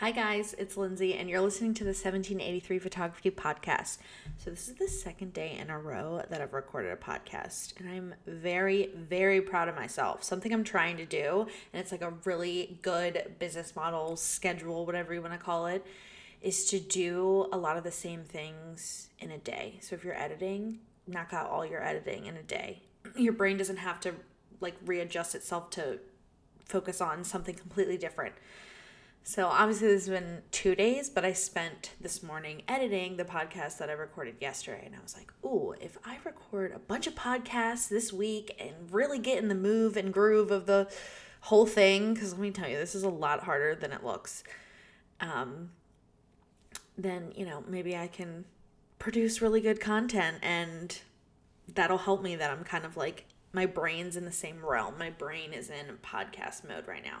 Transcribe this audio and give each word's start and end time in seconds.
Hi, 0.00 0.12
guys, 0.12 0.54
it's 0.56 0.78
Lindsay, 0.78 1.12
and 1.12 1.28
you're 1.28 1.42
listening 1.42 1.74
to 1.74 1.84
the 1.84 1.90
1783 1.90 2.78
Photography 2.78 3.30
Podcast. 3.30 3.98
So, 4.38 4.48
this 4.48 4.66
is 4.66 4.76
the 4.76 4.88
second 4.88 5.34
day 5.34 5.58
in 5.60 5.68
a 5.68 5.78
row 5.78 6.22
that 6.30 6.40
I've 6.40 6.54
recorded 6.54 6.90
a 6.90 6.96
podcast, 6.96 7.78
and 7.78 7.86
I'm 7.86 8.14
very, 8.26 8.88
very 8.96 9.42
proud 9.42 9.68
of 9.68 9.74
myself. 9.74 10.24
Something 10.24 10.54
I'm 10.54 10.64
trying 10.64 10.96
to 10.96 11.04
do, 11.04 11.46
and 11.74 11.82
it's 11.82 11.92
like 11.92 12.00
a 12.00 12.14
really 12.24 12.78
good 12.80 13.34
business 13.38 13.76
model, 13.76 14.16
schedule, 14.16 14.86
whatever 14.86 15.12
you 15.12 15.20
want 15.20 15.34
to 15.34 15.38
call 15.38 15.66
it, 15.66 15.84
is 16.40 16.64
to 16.70 16.80
do 16.80 17.46
a 17.52 17.58
lot 17.58 17.76
of 17.76 17.84
the 17.84 17.92
same 17.92 18.24
things 18.24 19.10
in 19.18 19.30
a 19.30 19.36
day. 19.36 19.80
So, 19.82 19.96
if 19.96 20.02
you're 20.02 20.18
editing, 20.18 20.78
knock 21.06 21.34
out 21.34 21.50
all 21.50 21.66
your 21.66 21.84
editing 21.84 22.24
in 22.24 22.38
a 22.38 22.42
day. 22.42 22.84
Your 23.16 23.34
brain 23.34 23.58
doesn't 23.58 23.76
have 23.76 24.00
to 24.00 24.14
like 24.62 24.76
readjust 24.82 25.34
itself 25.34 25.68
to 25.72 25.98
focus 26.64 27.02
on 27.02 27.22
something 27.22 27.54
completely 27.54 27.98
different. 27.98 28.32
So 29.30 29.46
obviously 29.46 29.86
this 29.86 30.06
has 30.06 30.20
been 30.20 30.42
two 30.50 30.74
days, 30.74 31.08
but 31.08 31.24
I 31.24 31.34
spent 31.34 31.92
this 32.00 32.20
morning 32.20 32.62
editing 32.66 33.16
the 33.16 33.24
podcast 33.24 33.78
that 33.78 33.88
I 33.88 33.92
recorded 33.92 34.34
yesterday, 34.40 34.82
and 34.84 34.96
I 34.96 35.00
was 35.00 35.14
like, 35.16 35.32
"Ooh, 35.44 35.72
if 35.80 35.96
I 36.04 36.18
record 36.24 36.72
a 36.72 36.80
bunch 36.80 37.06
of 37.06 37.14
podcasts 37.14 37.88
this 37.88 38.12
week 38.12 38.56
and 38.58 38.90
really 38.90 39.20
get 39.20 39.38
in 39.38 39.46
the 39.46 39.54
move 39.54 39.96
and 39.96 40.12
groove 40.12 40.50
of 40.50 40.66
the 40.66 40.90
whole 41.42 41.64
thing, 41.64 42.12
because 42.12 42.32
let 42.32 42.40
me 42.40 42.50
tell 42.50 42.68
you, 42.68 42.76
this 42.76 42.96
is 42.96 43.04
a 43.04 43.08
lot 43.08 43.44
harder 43.44 43.76
than 43.76 43.92
it 43.92 44.02
looks. 44.02 44.42
Um, 45.20 45.70
then 46.98 47.32
you 47.36 47.46
know 47.46 47.62
maybe 47.68 47.96
I 47.96 48.08
can 48.08 48.46
produce 48.98 49.40
really 49.40 49.60
good 49.60 49.80
content, 49.80 50.38
and 50.42 50.98
that'll 51.72 51.98
help 51.98 52.20
me. 52.20 52.34
That 52.34 52.50
I'm 52.50 52.64
kind 52.64 52.84
of 52.84 52.96
like 52.96 53.26
my 53.52 53.66
brain's 53.66 54.16
in 54.16 54.24
the 54.24 54.32
same 54.32 54.66
realm. 54.66 54.98
My 54.98 55.10
brain 55.10 55.52
is 55.52 55.70
in 55.70 55.98
podcast 56.02 56.66
mode 56.66 56.88
right 56.88 57.04
now." 57.04 57.20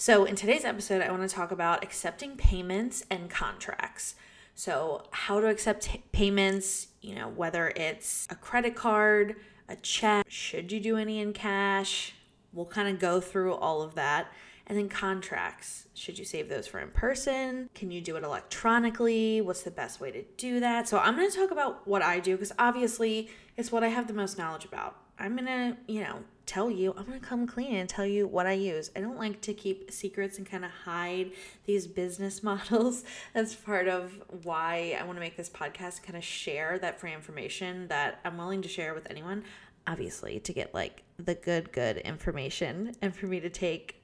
So, 0.00 0.24
in 0.24 0.34
today's 0.34 0.64
episode, 0.64 1.02
I 1.02 1.10
want 1.10 1.28
to 1.28 1.36
talk 1.36 1.50
about 1.50 1.84
accepting 1.84 2.34
payments 2.38 3.04
and 3.10 3.28
contracts. 3.28 4.14
So, 4.54 5.04
how 5.10 5.40
to 5.40 5.48
accept 5.48 5.90
payments, 6.10 6.86
you 7.02 7.14
know, 7.14 7.28
whether 7.28 7.68
it's 7.76 8.26
a 8.30 8.34
credit 8.34 8.74
card, 8.74 9.36
a 9.68 9.76
check, 9.76 10.24
should 10.26 10.72
you 10.72 10.80
do 10.80 10.96
any 10.96 11.20
in 11.20 11.34
cash? 11.34 12.14
We'll 12.54 12.64
kind 12.64 12.88
of 12.88 12.98
go 12.98 13.20
through 13.20 13.52
all 13.56 13.82
of 13.82 13.94
that. 13.96 14.28
And 14.66 14.78
then 14.78 14.88
contracts. 14.88 15.86
Should 15.92 16.18
you 16.18 16.24
save 16.24 16.48
those 16.48 16.66
for 16.66 16.78
in 16.78 16.92
person? 16.92 17.68
Can 17.74 17.90
you 17.90 18.00
do 18.00 18.16
it 18.16 18.24
electronically? 18.24 19.42
What's 19.42 19.64
the 19.64 19.70
best 19.70 20.00
way 20.00 20.10
to 20.12 20.22
do 20.38 20.60
that? 20.60 20.88
So, 20.88 20.96
I'm 20.96 21.14
going 21.14 21.30
to 21.30 21.36
talk 21.36 21.50
about 21.50 21.86
what 21.86 22.00
I 22.00 22.20
do 22.20 22.36
because 22.36 22.52
obviously 22.58 23.28
it's 23.58 23.70
what 23.70 23.84
I 23.84 23.88
have 23.88 24.06
the 24.06 24.14
most 24.14 24.38
knowledge 24.38 24.64
about. 24.64 24.96
I'm 25.18 25.36
going 25.36 25.44
to, 25.44 25.76
you 25.86 26.00
know, 26.00 26.20
tell 26.50 26.68
you, 26.68 26.92
I'm 26.96 27.04
going 27.04 27.20
to 27.20 27.24
come 27.24 27.46
clean 27.46 27.76
and 27.76 27.88
tell 27.88 28.04
you 28.04 28.26
what 28.26 28.44
I 28.44 28.54
use. 28.54 28.90
I 28.96 29.00
don't 29.00 29.16
like 29.16 29.40
to 29.42 29.54
keep 29.54 29.92
secrets 29.92 30.36
and 30.36 30.44
kind 30.44 30.64
of 30.64 30.72
hide 30.72 31.30
these 31.64 31.86
business 31.86 32.42
models. 32.50 33.04
That's 33.34 33.54
part 33.54 33.86
of 33.86 34.20
why 34.42 34.98
I 35.00 35.04
want 35.04 35.16
to 35.16 35.20
make 35.20 35.36
this 35.36 35.48
podcast 35.48 36.02
kind 36.02 36.16
of 36.16 36.24
share 36.24 36.76
that 36.80 36.98
free 36.98 37.14
information 37.14 37.86
that 37.86 38.18
I'm 38.24 38.36
willing 38.36 38.62
to 38.62 38.68
share 38.68 38.94
with 38.94 39.06
anyone. 39.08 39.44
Obviously, 39.86 40.40
to 40.40 40.52
get 40.52 40.74
like 40.74 41.04
the 41.18 41.36
good, 41.36 41.70
good 41.70 41.98
information 41.98 42.96
and 43.00 43.14
for 43.14 43.28
me 43.28 43.38
to 43.38 43.48
take 43.48 44.02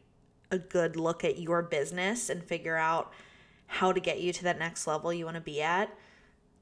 a 0.53 0.59
good 0.59 0.95
look 0.95 1.25
at 1.25 1.41
your 1.41 1.63
business 1.63 2.31
and 2.31 2.45
figure 2.45 2.77
out 2.77 3.13
how 3.67 3.91
to 3.91 3.99
get 3.99 4.21
you 4.21 4.33
to 4.33 4.45
that 4.45 4.61
next 4.61 4.87
level 4.87 5.13
you 5.13 5.25
want 5.25 5.35
to 5.35 5.41
be 5.41 5.61
at 5.61 5.93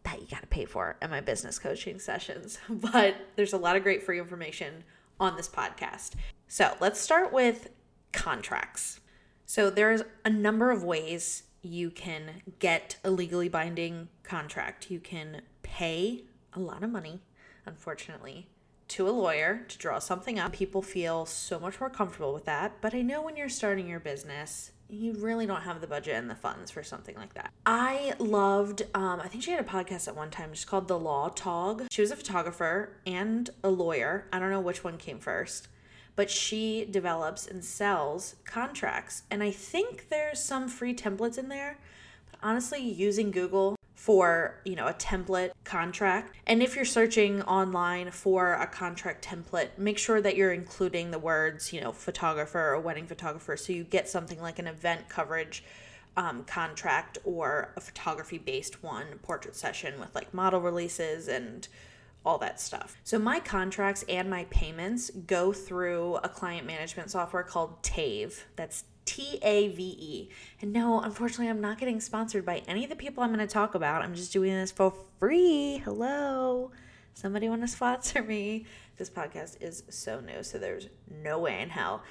that 0.05 0.21
you 0.21 0.27
got 0.27 0.41
to 0.41 0.47
pay 0.47 0.65
for 0.65 0.97
in 1.03 1.11
my 1.11 1.21
business 1.21 1.59
coaching 1.59 1.99
sessions. 1.99 2.59
But 2.71 3.17
there's 3.37 3.53
a 3.53 3.59
lot 3.59 3.77
of 3.77 3.83
great 3.83 4.03
free 4.03 4.19
information 4.19 4.85
on 5.21 5.37
this 5.37 5.49
podcast. 5.49 6.13
So 6.49 6.77
let's 6.81 7.01
start 7.01 7.33
with 7.33 7.71
contracts. 8.13 9.01
So 9.47 9.71
there's 9.71 10.03
a 10.25 10.31
number 10.31 10.71
of 10.71 10.83
ways 10.83 11.45
you 11.63 11.91
can 11.91 12.43
get 12.59 12.97
a 13.05 13.11
legally 13.11 13.49
binding 13.49 14.09
contract. 14.23 14.91
You 14.91 15.01
can 15.01 15.43
pay 15.63 16.25
a 16.53 16.61
lot 16.61 16.83
of 16.83 16.91
money, 16.91 17.21
unfortunately, 17.67 18.49
to 18.89 19.09
a 19.09 19.11
lawyer 19.11 19.65
to 19.69 19.79
draw 19.79 19.99
something 19.99 20.39
up. 20.39 20.53
People 20.53 20.83
feel 20.83 21.27
so 21.27 21.59
much 21.59 21.81
more 21.81 21.91
comfortable 21.91 22.35
with 22.35 22.45
that. 22.45 22.81
But 22.81 22.95
I 22.95 23.03
know 23.03 23.23
when 23.23 23.37
you're 23.37 23.49
starting 23.49 23.89
your 23.89 24.01
business, 24.01 24.73
you 24.89 25.13
really 25.15 25.47
don't 25.47 25.63
have 25.63 25.81
the 25.81 25.87
budget 25.87 26.15
and 26.15 26.31
the 26.31 26.35
funds 26.35 26.71
for 26.71 26.83
something 26.83 27.17
like 27.17 27.35
that. 27.35 27.51
I 27.67 28.15
loved, 28.19 28.83
um, 28.95 29.21
I 29.21 29.29
think 29.29 29.43
she 29.43 29.51
had 29.51 29.61
a 29.61 29.69
podcast 29.69 30.09
at 30.09 30.17
one 30.17 30.31
time 30.31 30.51
just 30.53 30.67
called 30.67 30.89
The 30.89 30.99
Law 30.99 31.29
Tog. 31.29 31.85
She 31.91 32.01
was 32.01 32.11
a 32.11 32.17
photographer 32.17 32.97
and 33.07 33.51
a 33.63 33.71
lawyer. 33.71 34.27
I 34.33 34.39
don't 34.39 34.51
know 34.51 34.61
which 34.61 34.85
one 34.85 34.99
came 34.99 35.19
first, 35.19 35.69
but 36.17 36.31
she 36.31 36.87
develops 36.91 37.47
and 37.47 37.65
sells 37.65 38.37
contracts. 38.45 39.23
And 39.31 39.43
I 39.43 39.51
think 39.51 40.09
there's 40.11 40.41
some 40.41 40.69
free 40.69 40.95
templates 40.95 41.39
in 41.39 41.49
there. 41.49 41.79
But 42.31 42.41
honestly, 42.43 42.81
using 42.81 43.31
Google 43.31 43.77
for, 44.05 44.61
you 44.67 44.77
know, 44.77 44.87
a 44.87 44.93
template 44.93 45.53
contract. 45.65 46.37
And 46.47 46.63
if 46.63 46.77
you're 46.77 46.85
searching 46.85 47.41
online 47.45 48.11
for 48.11 48.53
a 48.53 48.67
contract 48.67 49.25
template, 49.25 49.79
make 49.79 49.97
sure 49.97 50.21
that 50.21 50.37
you're 50.37 50.53
including 50.53 51.11
the 51.11 51.19
words, 51.19 51.73
you 51.73 51.81
know, 51.81 51.91
photographer 51.91 52.75
or 52.75 52.79
wedding 52.81 53.07
photographer 53.07 53.57
so 53.57 53.73
you 53.73 53.83
get 53.83 54.07
something 54.07 54.43
like 54.43 54.59
an 54.59 54.67
event 54.67 55.09
coverage 55.09 55.65
um, 56.19 56.45
contract 56.45 57.17
or 57.25 57.73
a 57.79 57.81
photography 57.81 58.37
based 58.37 58.83
one, 58.83 59.07
portrait 59.23 59.57
session 59.57 59.99
with 59.99 60.15
like 60.15 60.35
model 60.35 60.61
releases 60.61 61.27
and 61.27 61.67
all 62.25 62.39
that 62.39 62.61
stuff. 62.61 62.97
So 63.05 63.19
my 63.19 63.39
contracts 63.41 64.05
and 64.09 64.31
my 64.31 64.45
payments 64.45 65.11
go 65.27 65.53
through 65.53 66.17
a 66.17 66.29
client 66.29 66.67
management 66.67 67.11
software 67.11 67.43
called 67.43 67.83
Tave. 67.83 68.45
That's 68.57 68.85
T 69.05 69.39
A 69.43 69.69
V 69.69 69.83
E. 69.83 70.31
And 70.63 70.73
no, 70.73 71.01
unfortunately, 71.01 71.49
I'm 71.49 71.61
not 71.61 71.79
getting 71.79 72.01
sponsored 72.01 72.47
by 72.47 72.63
any 72.67 72.85
of 72.85 72.91
the 72.91 72.97
people 72.97 73.23
I'm 73.23 73.35
going 73.35 73.47
to 73.47 73.53
talk 73.53 73.75
about. 73.75 74.03
I'm 74.03 74.15
just 74.15 74.33
doing 74.33 74.53
this 74.53 74.73
for 74.73 74.95
free. 75.19 75.83
Hello. 75.85 76.71
Somebody 77.13 77.49
want 77.49 77.61
to 77.61 77.69
sponsor 77.69 78.23
me? 78.23 78.65
This 78.97 79.11
podcast 79.11 79.63
is 79.63 79.85
so 79.91 80.21
new, 80.21 80.43
so 80.43 80.59
there's 80.59 80.89
no 81.23 81.39
way 81.39 81.61
in 81.61 81.69
hell. 81.69 82.03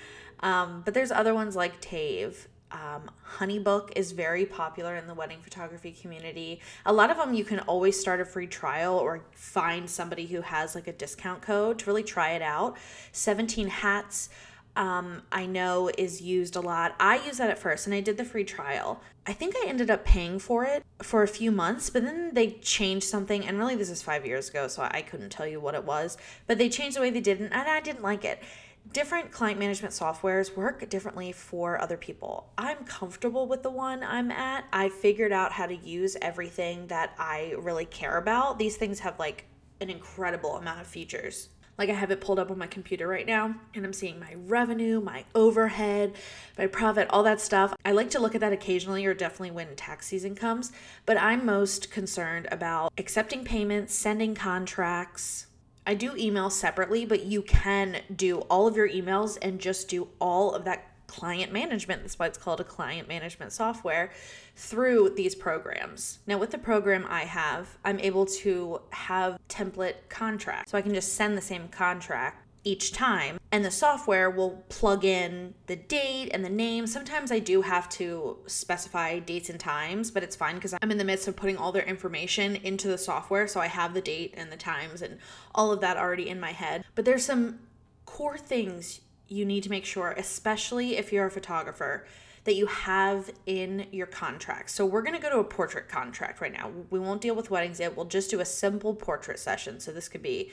Um, 0.42 0.82
but 0.86 0.94
there's 0.94 1.12
other 1.12 1.34
ones 1.34 1.56
like 1.56 1.82
Tave. 1.82 2.48
Um, 2.74 3.12
Honeybook 3.38 3.92
is 3.96 4.12
very 4.12 4.46
popular 4.46 4.96
in 4.96 5.06
the 5.08 5.14
wedding 5.14 5.40
photography 5.42 5.92
community. 5.92 6.60
A 6.86 6.92
lot 6.92 7.12
of 7.12 7.18
them 7.18 7.34
you 7.34 7.46
can 7.46 7.60
always 7.60 8.00
start 8.00 8.20
a 8.20 8.26
free 8.26 8.48
trial 8.48 8.96
or 8.96 9.22
find 9.36 9.88
somebody 9.88 10.26
who 10.26 10.42
has 10.42 10.74
like 10.74 10.88
a 10.88 10.94
discount 10.94 11.44
code 11.44 11.80
to 11.80 11.86
really 11.86 12.04
try 12.04 12.32
it 12.32 12.42
out. 12.42 12.76
17 13.12 13.68
Hats 13.68 14.30
um, 14.76 15.22
I 15.32 15.46
know 15.46 15.92
is 15.98 16.22
used 16.22 16.56
a 16.56 16.62
lot. 16.62 16.96
I 17.00 17.24
use 17.24 17.38
that 17.38 17.52
at 17.52 17.60
first 17.60 17.86
and 17.86 17.94
I 17.94 18.02
did 18.02 18.18
the 18.18 18.26
free 18.26 18.44
trial. 18.44 19.02
I 19.26 19.34
think 19.34 19.56
I 19.56 19.66
ended 19.68 19.90
up 19.90 20.04
paying 20.04 20.40
for 20.40 20.66
it 20.66 20.84
for 21.02 21.24
a 21.24 21.28
few 21.28 21.52
months, 21.52 21.90
but 21.90 22.04
then 22.04 22.34
they 22.34 22.52
changed 22.52 23.06
something. 23.06 23.46
And 23.46 23.58
really, 23.58 23.76
this 23.76 23.90
is 23.90 24.02
five 24.02 24.26
years 24.26 24.50
ago, 24.50 24.68
so 24.68 24.88
I 24.92 25.02
couldn't 25.02 25.30
tell 25.30 25.48
you 25.48 25.62
what 25.62 25.76
it 25.76 25.86
was. 25.86 26.18
But 26.46 26.58
they 26.58 26.68
changed 26.68 26.98
the 26.98 27.02
way 27.02 27.10
they 27.10 27.22
did 27.22 27.40
it, 27.40 27.52
and 27.54 27.54
I 27.54 27.80
didn't 27.80 28.04
like 28.04 28.26
it. 28.26 28.44
Different 28.92 29.32
client 29.32 29.60
management 29.60 29.94
softwares 29.94 30.56
work 30.56 30.88
differently 30.90 31.32
for 31.32 31.82
other 31.82 31.98
people. 31.98 32.52
I'm 32.58 32.84
comfortable 32.86 33.48
with 33.48 33.64
the 33.64 33.72
one 33.72 34.04
I'm 34.04 34.30
at. 34.30 34.66
I 34.72 34.90
figured 34.90 35.32
out 35.32 35.52
how 35.52 35.66
to 35.66 35.76
use 35.76 36.16
everything 36.22 36.88
that 36.88 37.16
I 37.18 37.56
really 37.58 37.86
care 37.86 38.18
about. 38.18 38.60
These 38.60 38.78
things 38.78 39.00
have 39.00 39.18
like 39.18 39.46
an 39.82 39.90
incredible 39.90 40.58
amount 40.58 40.82
of 40.82 40.88
features 40.88 41.50
like 41.78 41.90
I 41.90 41.94
have 41.94 42.12
it 42.12 42.22
pulled 42.22 42.40
up 42.40 42.52
on 42.52 42.58
my 42.58 42.68
computer 42.68 43.08
right 43.08 43.26
now 43.26 43.56
and 43.74 43.86
I'm 43.86 43.94
seeing 43.94 44.20
my 44.20 44.36
revenue, 44.36 45.02
my 45.02 45.26
overhead, 45.34 46.14
my 46.58 46.68
profit, 46.68 47.08
all 47.10 47.24
that 47.24 47.42
stuff. 47.42 47.74
I 47.84 47.92
like 47.92 48.10
to 48.12 48.20
look 48.20 48.36
at 48.36 48.42
that 48.42 48.54
occasionally 48.54 49.06
or 49.06 49.14
definitely 49.14 49.52
when 49.52 49.76
tax 49.76 50.08
season 50.08 50.36
comes, 50.36 50.72
but 51.06 51.18
I'm 51.18 51.46
most 51.46 51.92
concerned 51.92 52.48
about 52.52 52.94
accepting 52.98 53.44
payments, 53.44 53.96
sending 53.96 54.36
contracts. 54.36 55.48
I 55.86 55.94
do 55.96 56.16
email 56.16 56.50
separately, 56.50 57.06
but 57.06 57.26
you 57.26 57.42
can 57.42 58.02
do 58.16 58.40
all 58.42 58.68
of 58.68 58.76
your 58.76 58.88
emails 58.88 59.38
and 59.42 59.60
just 59.60 59.90
do 59.90 60.08
all 60.20 60.54
of 60.54 60.64
that 60.66 60.90
client 61.08 61.52
management. 61.52 62.02
That's 62.02 62.18
why 62.18 62.28
it's 62.28 62.38
called 62.38 62.60
a 62.60 62.64
client 62.64 63.08
management 63.08 63.52
software 63.52 64.12
through 64.56 65.14
these 65.16 65.36
programs. 65.36 66.20
Now, 66.26 66.38
with 66.38 66.52
the 66.52 66.58
program 66.58 67.06
I 67.08 67.22
have, 67.22 67.78
I'm 67.86 68.00
able 68.00 68.26
to 68.26 68.82
have 68.92 69.38
template 69.50 69.96
contracts. 70.10 70.72
So 70.72 70.78
I 70.78 70.82
can 70.82 70.94
just 70.94 71.14
send 71.14 71.38
the 71.38 71.42
same 71.42 71.68
contract 71.68 72.43
each 72.64 72.94
time 72.94 73.38
and 73.52 73.66
the 73.66 73.72
software 73.72 74.30
will 74.30 74.64
plug 74.70 75.04
in 75.04 75.54
the 75.68 75.76
date 75.76 76.30
and 76.34 76.46
the 76.46 76.50
name 76.50 76.88
sometimes 76.88 77.32
i 77.32 77.40
do 77.40 77.62
have 77.62 77.90
to 77.90 78.38
specify 78.48 79.20
dates 79.20 79.50
and 79.50 79.60
times 79.60 80.12
but 80.12 80.24
it's 80.24 80.36
fine 80.36 80.56
because 80.56 80.74
i'm 80.82 80.92
in 80.92 80.98
the 80.98 81.04
midst 81.04 81.28
of 81.28 81.36
putting 81.36 81.58
all 81.58 81.72
their 81.72 81.84
information 81.84 82.56
into 82.58 82.88
the 82.88 82.98
software 82.98 83.48
so 83.48 83.60
i 83.60 83.68
have 83.68 83.94
the 83.94 84.02
date 84.02 84.34
and 84.38 84.52
the 84.52 84.58
times 84.58 85.02
and 85.02 85.18
all 85.54 85.72
of 85.72 85.82
that 85.82 85.98
already 85.98 86.30
in 86.30 86.40
my 86.40 86.52
head 86.52 86.86
but 86.96 87.04
there's 87.04 87.26
some 87.26 87.60
core 88.06 88.38
things 88.38 89.02
you 89.28 89.46
need 89.46 89.64
to 89.64 89.70
make 89.70 89.86
sure, 89.86 90.12
especially 90.12 90.98
if 90.98 91.12
you're 91.12 91.26
a 91.26 91.32
photographer, 91.32 92.06
that 92.44 92.56
you 92.56 92.68
have 92.68 93.32
in 93.46 93.88
your 93.92 94.06
contract. 94.06 94.70
So 94.70 94.86
we're 94.86 95.02
going 95.02 95.16
to 95.16 95.22
go 95.22 95.30
to 95.30 95.40
a 95.40 95.44
portrait 95.44 95.88
contract 95.88 96.42
right 96.42 96.52
now. 96.52 96.72
We 96.90 97.00
won't 97.00 97.22
deal 97.22 97.36
with 97.36 97.50
weddings 97.50 97.80
yet. 97.80 97.96
We'll 97.96 98.06
just 98.06 98.30
do 98.30 98.42
a 98.42 98.46
simple 98.46 98.94
portrait 98.94 99.40
session. 99.40 99.80
So 99.80 99.92
this 99.92 100.10
could 100.10 100.22
be 100.22 100.52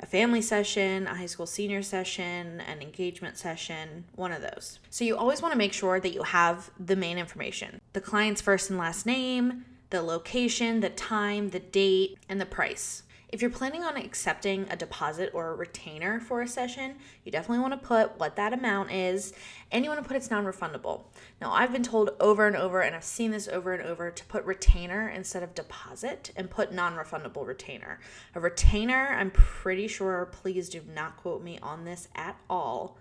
a 0.00 0.06
family 0.06 0.42
session, 0.42 1.06
a 1.06 1.14
high 1.14 1.26
school 1.26 1.46
senior 1.46 1.82
session, 1.82 2.60
an 2.60 2.82
engagement 2.82 3.38
session, 3.38 4.04
one 4.16 4.32
of 4.32 4.42
those. 4.42 4.78
So 4.90 5.04
you 5.04 5.16
always 5.16 5.40
want 5.40 5.52
to 5.52 5.58
make 5.58 5.72
sure 5.72 6.00
that 6.00 6.12
you 6.12 6.22
have 6.22 6.70
the 6.78 6.96
main 6.96 7.18
information 7.18 7.80
the 7.92 8.00
client's 8.00 8.40
first 8.40 8.70
and 8.70 8.78
last 8.78 9.06
name, 9.06 9.64
the 9.90 10.02
location, 10.02 10.80
the 10.80 10.90
time, 10.90 11.50
the 11.50 11.60
date, 11.60 12.18
and 12.28 12.40
the 12.40 12.46
price. 12.46 13.04
If 13.34 13.42
you're 13.42 13.50
planning 13.50 13.82
on 13.82 13.96
accepting 13.96 14.68
a 14.70 14.76
deposit 14.76 15.32
or 15.34 15.50
a 15.50 15.56
retainer 15.56 16.20
for 16.20 16.40
a 16.40 16.46
session, 16.46 16.94
you 17.24 17.32
definitely 17.32 17.62
want 17.62 17.72
to 17.72 17.84
put 17.84 18.16
what 18.16 18.36
that 18.36 18.52
amount 18.52 18.92
is 18.92 19.32
and 19.72 19.84
you 19.84 19.90
want 19.90 20.00
to 20.00 20.06
put 20.06 20.16
it's 20.16 20.30
non 20.30 20.44
refundable. 20.44 21.06
Now, 21.40 21.52
I've 21.52 21.72
been 21.72 21.82
told 21.82 22.10
over 22.20 22.46
and 22.46 22.54
over, 22.54 22.80
and 22.80 22.94
I've 22.94 23.02
seen 23.02 23.32
this 23.32 23.48
over 23.48 23.72
and 23.72 23.82
over, 23.82 24.12
to 24.12 24.24
put 24.26 24.44
retainer 24.44 25.08
instead 25.08 25.42
of 25.42 25.52
deposit 25.52 26.30
and 26.36 26.48
put 26.48 26.72
non 26.72 26.94
refundable 26.94 27.44
retainer. 27.44 27.98
A 28.36 28.40
retainer, 28.40 29.08
I'm 29.18 29.32
pretty 29.32 29.88
sure, 29.88 30.26
please 30.30 30.68
do 30.68 30.82
not 30.94 31.16
quote 31.16 31.42
me 31.42 31.58
on 31.60 31.84
this 31.84 32.06
at 32.14 32.38
all, 32.48 32.98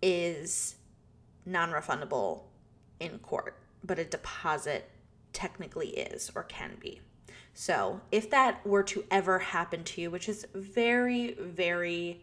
is 0.00 0.76
non 1.44 1.68
refundable 1.68 2.44
in 2.98 3.18
court, 3.18 3.58
but 3.84 3.98
a 3.98 4.06
deposit 4.06 4.88
technically 5.34 5.88
is 5.88 6.32
or 6.34 6.44
can 6.44 6.78
be. 6.80 7.02
So, 7.60 8.00
if 8.10 8.30
that 8.30 8.66
were 8.66 8.84
to 8.84 9.04
ever 9.10 9.38
happen 9.38 9.84
to 9.84 10.00
you, 10.00 10.10
which 10.10 10.30
is 10.30 10.46
very, 10.54 11.34
very 11.34 12.22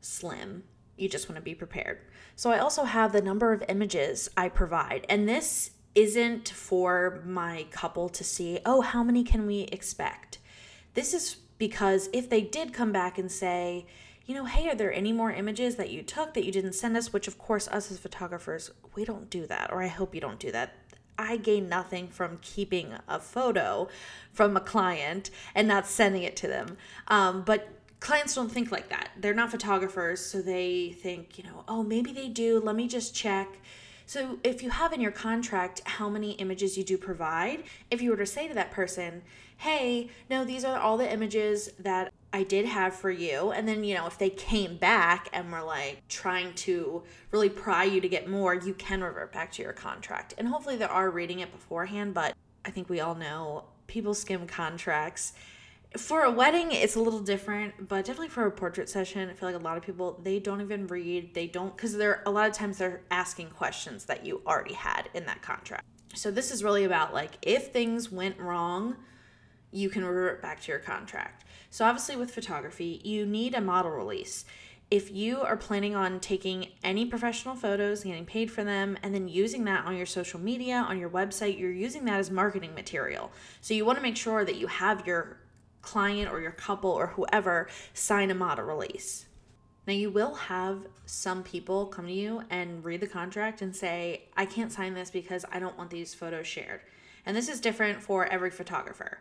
slim, 0.00 0.62
you 0.96 1.10
just 1.10 1.28
want 1.28 1.36
to 1.36 1.42
be 1.42 1.54
prepared. 1.54 1.98
So, 2.36 2.50
I 2.50 2.60
also 2.60 2.84
have 2.84 3.12
the 3.12 3.20
number 3.20 3.52
of 3.52 3.62
images 3.68 4.30
I 4.34 4.48
provide, 4.48 5.04
and 5.10 5.28
this 5.28 5.72
isn't 5.94 6.48
for 6.48 7.22
my 7.26 7.66
couple 7.70 8.08
to 8.08 8.24
see, 8.24 8.60
oh, 8.64 8.80
how 8.80 9.02
many 9.02 9.24
can 9.24 9.46
we 9.46 9.64
expect? 9.64 10.38
This 10.94 11.12
is 11.12 11.36
because 11.58 12.08
if 12.14 12.30
they 12.30 12.40
did 12.40 12.72
come 12.72 12.90
back 12.90 13.18
and 13.18 13.30
say, 13.30 13.84
you 14.24 14.34
know, 14.34 14.46
hey, 14.46 14.70
are 14.70 14.74
there 14.74 14.90
any 14.90 15.12
more 15.12 15.30
images 15.30 15.76
that 15.76 15.90
you 15.90 16.02
took 16.02 16.32
that 16.32 16.46
you 16.46 16.52
didn't 16.52 16.72
send 16.72 16.96
us? 16.96 17.12
Which, 17.12 17.28
of 17.28 17.36
course, 17.36 17.68
us 17.68 17.92
as 17.92 17.98
photographers, 17.98 18.70
we 18.94 19.04
don't 19.04 19.28
do 19.28 19.46
that, 19.48 19.70
or 19.70 19.82
I 19.82 19.88
hope 19.88 20.14
you 20.14 20.22
don't 20.22 20.40
do 20.40 20.50
that. 20.52 20.72
I 21.18 21.36
gain 21.36 21.68
nothing 21.68 22.08
from 22.08 22.38
keeping 22.40 22.94
a 23.08 23.18
photo 23.18 23.88
from 24.32 24.56
a 24.56 24.60
client 24.60 25.30
and 25.54 25.66
not 25.66 25.86
sending 25.86 26.22
it 26.22 26.36
to 26.36 26.46
them. 26.46 26.76
Um, 27.08 27.42
but 27.42 27.68
clients 28.00 28.34
don't 28.34 28.50
think 28.50 28.70
like 28.70 28.88
that. 28.88 29.10
They're 29.18 29.34
not 29.34 29.50
photographers, 29.50 30.24
so 30.24 30.40
they 30.40 30.96
think, 31.02 31.36
you 31.36 31.44
know, 31.44 31.64
oh, 31.66 31.82
maybe 31.82 32.12
they 32.12 32.28
do. 32.28 32.60
Let 32.60 32.76
me 32.76 32.86
just 32.86 33.14
check. 33.14 33.58
So 34.06 34.38
if 34.42 34.62
you 34.62 34.70
have 34.70 34.92
in 34.92 35.00
your 35.00 35.10
contract 35.10 35.82
how 35.84 36.08
many 36.08 36.32
images 36.32 36.78
you 36.78 36.84
do 36.84 36.96
provide, 36.96 37.64
if 37.90 38.00
you 38.00 38.10
were 38.10 38.16
to 38.16 38.24
say 38.24 38.48
to 38.48 38.54
that 38.54 38.70
person, 38.70 39.22
hey, 39.58 40.08
no, 40.30 40.44
these 40.44 40.64
are 40.64 40.78
all 40.78 40.96
the 40.96 41.12
images 41.12 41.70
that 41.78 42.12
I 42.32 42.42
did 42.42 42.66
have 42.66 42.94
for 42.94 43.10
you. 43.10 43.52
And 43.52 43.66
then, 43.66 43.84
you 43.84 43.94
know, 43.94 44.06
if 44.06 44.18
they 44.18 44.30
came 44.30 44.76
back 44.76 45.28
and 45.32 45.50
were 45.50 45.62
like 45.62 46.06
trying 46.08 46.54
to 46.54 47.02
really 47.30 47.48
pry 47.48 47.84
you 47.84 48.00
to 48.00 48.08
get 48.08 48.28
more, 48.28 48.54
you 48.54 48.74
can 48.74 49.02
revert 49.02 49.32
back 49.32 49.52
to 49.52 49.62
your 49.62 49.72
contract. 49.72 50.34
And 50.36 50.48
hopefully 50.48 50.76
they 50.76 50.84
are 50.84 51.10
reading 51.10 51.40
it 51.40 51.52
beforehand, 51.52 52.12
but 52.12 52.34
I 52.64 52.70
think 52.70 52.90
we 52.90 53.00
all 53.00 53.14
know 53.14 53.64
people 53.86 54.12
skim 54.12 54.46
contracts. 54.46 55.32
For 55.96 56.24
a 56.24 56.30
wedding, 56.30 56.70
it's 56.70 56.96
a 56.96 57.00
little 57.00 57.20
different, 57.20 57.88
but 57.88 58.04
definitely 58.04 58.28
for 58.28 58.44
a 58.44 58.50
portrait 58.50 58.90
session, 58.90 59.30
I 59.30 59.32
feel 59.32 59.48
like 59.50 59.58
a 59.58 59.64
lot 59.64 59.78
of 59.78 59.82
people 59.82 60.20
they 60.22 60.38
don't 60.38 60.60
even 60.60 60.86
read. 60.86 61.32
They 61.32 61.46
don't 61.46 61.74
because 61.74 61.96
they're 61.96 62.22
a 62.26 62.30
lot 62.30 62.46
of 62.46 62.54
times 62.54 62.76
they're 62.76 63.00
asking 63.10 63.50
questions 63.50 64.04
that 64.04 64.26
you 64.26 64.42
already 64.46 64.74
had 64.74 65.08
in 65.14 65.24
that 65.24 65.40
contract. 65.40 65.84
So 66.14 66.30
this 66.30 66.50
is 66.50 66.62
really 66.62 66.84
about 66.84 67.14
like 67.14 67.38
if 67.40 67.68
things 67.68 68.12
went 68.12 68.38
wrong, 68.38 68.96
you 69.70 69.90
can 69.90 70.04
revert 70.04 70.40
back 70.42 70.60
to 70.62 70.72
your 70.72 70.78
contract. 70.78 71.44
So, 71.70 71.84
obviously, 71.84 72.16
with 72.16 72.30
photography, 72.30 73.00
you 73.04 73.26
need 73.26 73.54
a 73.54 73.60
model 73.60 73.90
release. 73.90 74.44
If 74.90 75.12
you 75.12 75.42
are 75.42 75.56
planning 75.56 75.94
on 75.94 76.18
taking 76.18 76.68
any 76.82 77.04
professional 77.04 77.54
photos, 77.54 78.04
getting 78.04 78.24
paid 78.24 78.50
for 78.50 78.64
them, 78.64 78.96
and 79.02 79.14
then 79.14 79.28
using 79.28 79.64
that 79.64 79.84
on 79.84 79.96
your 79.96 80.06
social 80.06 80.40
media, 80.40 80.86
on 80.88 80.98
your 80.98 81.10
website, 81.10 81.58
you're 81.58 81.70
using 81.70 82.06
that 82.06 82.18
as 82.18 82.30
marketing 82.30 82.74
material. 82.74 83.30
So, 83.60 83.74
you 83.74 83.84
want 83.84 83.98
to 83.98 84.02
make 84.02 84.16
sure 84.16 84.44
that 84.44 84.56
you 84.56 84.66
have 84.66 85.06
your 85.06 85.38
client 85.82 86.30
or 86.30 86.40
your 86.40 86.52
couple 86.52 86.90
or 86.90 87.08
whoever 87.08 87.68
sign 87.92 88.30
a 88.30 88.34
model 88.34 88.64
release. 88.64 89.26
Now, 89.86 89.94
you 89.94 90.10
will 90.10 90.34
have 90.34 90.86
some 91.06 91.42
people 91.42 91.86
come 91.86 92.06
to 92.06 92.12
you 92.12 92.42
and 92.50 92.84
read 92.84 93.00
the 93.00 93.06
contract 93.06 93.62
and 93.62 93.74
say, 93.74 94.24
I 94.36 94.44
can't 94.44 94.70
sign 94.70 94.92
this 94.92 95.10
because 95.10 95.46
I 95.50 95.58
don't 95.58 95.78
want 95.78 95.88
these 95.88 96.14
photos 96.14 96.46
shared. 96.46 96.80
And 97.24 97.34
this 97.34 97.48
is 97.48 97.60
different 97.60 98.02
for 98.02 98.26
every 98.26 98.50
photographer. 98.50 99.20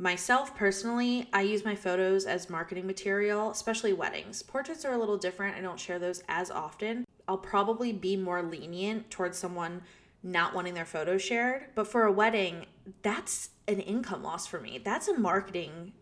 Myself 0.00 0.54
personally, 0.54 1.28
I 1.32 1.42
use 1.42 1.64
my 1.64 1.74
photos 1.74 2.24
as 2.24 2.48
marketing 2.48 2.86
material, 2.86 3.50
especially 3.50 3.92
weddings. 3.92 4.44
Portraits 4.44 4.84
are 4.84 4.92
a 4.92 4.96
little 4.96 5.18
different. 5.18 5.56
I 5.56 5.60
don't 5.60 5.78
share 5.78 5.98
those 5.98 6.22
as 6.28 6.52
often. 6.52 7.04
I'll 7.26 7.36
probably 7.36 7.92
be 7.92 8.16
more 8.16 8.40
lenient 8.40 9.10
towards 9.10 9.36
someone 9.36 9.82
not 10.22 10.54
wanting 10.54 10.74
their 10.74 10.84
photos 10.84 11.22
shared. 11.22 11.66
But 11.74 11.88
for 11.88 12.04
a 12.04 12.12
wedding, 12.12 12.66
that's 13.02 13.50
an 13.66 13.80
income 13.80 14.22
loss 14.22 14.46
for 14.46 14.60
me. 14.60 14.78
That's 14.78 15.08
a 15.08 15.18
marketing 15.18 15.92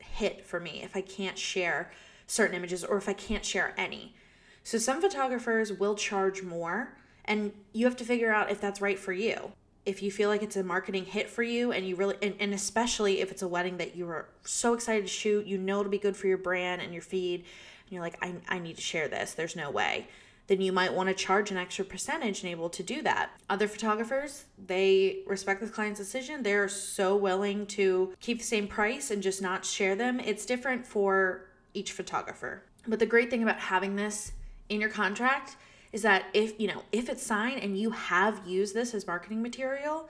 hit 0.00 0.44
for 0.44 0.58
me 0.58 0.82
if 0.82 0.96
I 0.96 1.00
can't 1.00 1.38
share 1.38 1.92
certain 2.26 2.56
images 2.56 2.82
or 2.82 2.96
if 2.96 3.08
I 3.08 3.12
can't 3.12 3.44
share 3.44 3.72
any. 3.78 4.16
So 4.64 4.78
some 4.78 5.00
photographers 5.00 5.72
will 5.72 5.94
charge 5.94 6.42
more, 6.42 6.98
and 7.24 7.52
you 7.72 7.86
have 7.86 7.96
to 7.98 8.04
figure 8.04 8.32
out 8.32 8.50
if 8.50 8.60
that's 8.60 8.80
right 8.80 8.98
for 8.98 9.12
you 9.12 9.52
if 9.86 10.02
you 10.02 10.10
feel 10.10 10.28
like 10.28 10.42
it's 10.42 10.56
a 10.56 10.62
marketing 10.62 11.04
hit 11.04 11.28
for 11.28 11.42
you 11.42 11.72
and 11.72 11.86
you 11.86 11.96
really 11.96 12.16
and, 12.22 12.34
and 12.40 12.54
especially 12.54 13.20
if 13.20 13.30
it's 13.30 13.42
a 13.42 13.48
wedding 13.48 13.76
that 13.76 13.96
you 13.96 14.08
are 14.08 14.28
so 14.44 14.74
excited 14.74 15.02
to 15.02 15.08
shoot 15.08 15.46
you 15.46 15.58
know 15.58 15.80
it'll 15.80 15.90
be 15.90 15.98
good 15.98 16.16
for 16.16 16.26
your 16.26 16.38
brand 16.38 16.80
and 16.80 16.92
your 16.92 17.02
feed 17.02 17.40
and 17.40 17.92
you're 17.92 18.02
like 18.02 18.16
I, 18.22 18.34
I 18.48 18.58
need 18.58 18.76
to 18.76 18.82
share 18.82 19.08
this 19.08 19.34
there's 19.34 19.56
no 19.56 19.70
way 19.70 20.08
then 20.46 20.60
you 20.60 20.72
might 20.72 20.92
want 20.92 21.08
to 21.08 21.14
charge 21.14 21.50
an 21.50 21.56
extra 21.56 21.84
percentage 21.84 22.42
and 22.42 22.50
able 22.50 22.68
to 22.68 22.82
do 22.82 23.00
that. 23.02 23.30
Other 23.48 23.68
photographers 23.68 24.44
they 24.66 25.20
respect 25.26 25.60
the 25.60 25.68
client's 25.68 26.00
decision 26.00 26.42
they're 26.42 26.68
so 26.68 27.16
willing 27.16 27.66
to 27.66 28.14
keep 28.20 28.38
the 28.38 28.44
same 28.44 28.68
price 28.68 29.10
and 29.10 29.22
just 29.22 29.40
not 29.40 29.64
share 29.64 29.96
them. 29.96 30.20
It's 30.20 30.44
different 30.44 30.86
for 30.86 31.46
each 31.72 31.92
photographer. 31.92 32.62
But 32.86 32.98
the 32.98 33.06
great 33.06 33.30
thing 33.30 33.42
about 33.42 33.58
having 33.58 33.96
this 33.96 34.32
in 34.68 34.80
your 34.80 34.90
contract 34.90 35.56
is 35.94 36.02
that 36.02 36.24
if, 36.34 36.58
you 36.58 36.66
know, 36.66 36.82
if 36.90 37.08
it's 37.08 37.22
signed 37.22 37.62
and 37.62 37.78
you 37.78 37.92
have 37.92 38.42
used 38.44 38.74
this 38.74 38.94
as 38.94 39.06
marketing 39.06 39.40
material, 39.40 40.08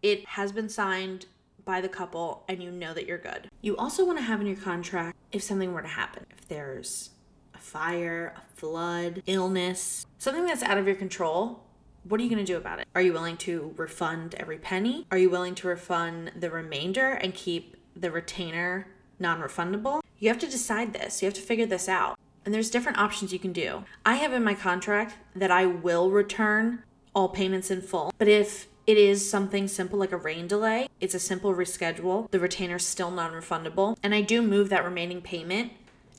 it 0.00 0.24
has 0.28 0.52
been 0.52 0.68
signed 0.68 1.26
by 1.64 1.80
the 1.80 1.88
couple 1.88 2.44
and 2.48 2.62
you 2.62 2.70
know 2.70 2.94
that 2.94 3.06
you're 3.06 3.18
good. 3.18 3.50
You 3.60 3.76
also 3.76 4.06
want 4.06 4.16
to 4.18 4.22
have 4.22 4.40
in 4.40 4.46
your 4.46 4.56
contract 4.56 5.16
if 5.32 5.42
something 5.42 5.72
were 5.72 5.82
to 5.82 5.88
happen. 5.88 6.24
If 6.38 6.46
there's 6.46 7.10
a 7.52 7.58
fire, 7.58 8.32
a 8.36 8.56
flood, 8.56 9.24
illness, 9.26 10.06
something 10.18 10.46
that's 10.46 10.62
out 10.62 10.78
of 10.78 10.86
your 10.86 10.94
control, 10.94 11.64
what 12.04 12.20
are 12.20 12.22
you 12.22 12.30
going 12.30 12.44
to 12.44 12.52
do 12.52 12.56
about 12.56 12.78
it? 12.78 12.86
Are 12.94 13.02
you 13.02 13.12
willing 13.12 13.36
to 13.38 13.74
refund 13.76 14.36
every 14.36 14.58
penny? 14.58 15.04
Are 15.10 15.18
you 15.18 15.30
willing 15.30 15.56
to 15.56 15.66
refund 15.66 16.30
the 16.36 16.50
remainder 16.50 17.10
and 17.10 17.34
keep 17.34 17.76
the 17.96 18.12
retainer 18.12 18.86
non 19.18 19.40
refundable? 19.40 20.00
You 20.20 20.28
have 20.28 20.38
to 20.38 20.46
decide 20.46 20.92
this. 20.92 21.22
You 21.22 21.26
have 21.26 21.34
to 21.34 21.42
figure 21.42 21.66
this 21.66 21.88
out. 21.88 22.16
And 22.44 22.54
there's 22.54 22.70
different 22.70 22.98
options 22.98 23.32
you 23.32 23.38
can 23.38 23.52
do. 23.52 23.84
I 24.04 24.16
have 24.16 24.32
in 24.32 24.44
my 24.44 24.54
contract 24.54 25.16
that 25.34 25.50
I 25.50 25.66
will 25.66 26.10
return 26.10 26.82
all 27.14 27.28
payments 27.28 27.70
in 27.70 27.80
full. 27.80 28.12
But 28.18 28.28
if 28.28 28.68
it 28.86 28.98
is 28.98 29.28
something 29.28 29.66
simple 29.66 29.98
like 29.98 30.12
a 30.12 30.16
rain 30.16 30.46
delay, 30.46 30.88
it's 31.00 31.14
a 31.14 31.20
simple 31.20 31.54
reschedule. 31.54 32.30
The 32.30 32.40
retainer 32.40 32.76
is 32.76 32.86
still 32.86 33.10
non 33.10 33.32
refundable. 33.32 33.96
And 34.02 34.14
I 34.14 34.20
do 34.20 34.42
move 34.42 34.68
that 34.68 34.84
remaining 34.84 35.22
payment 35.22 35.72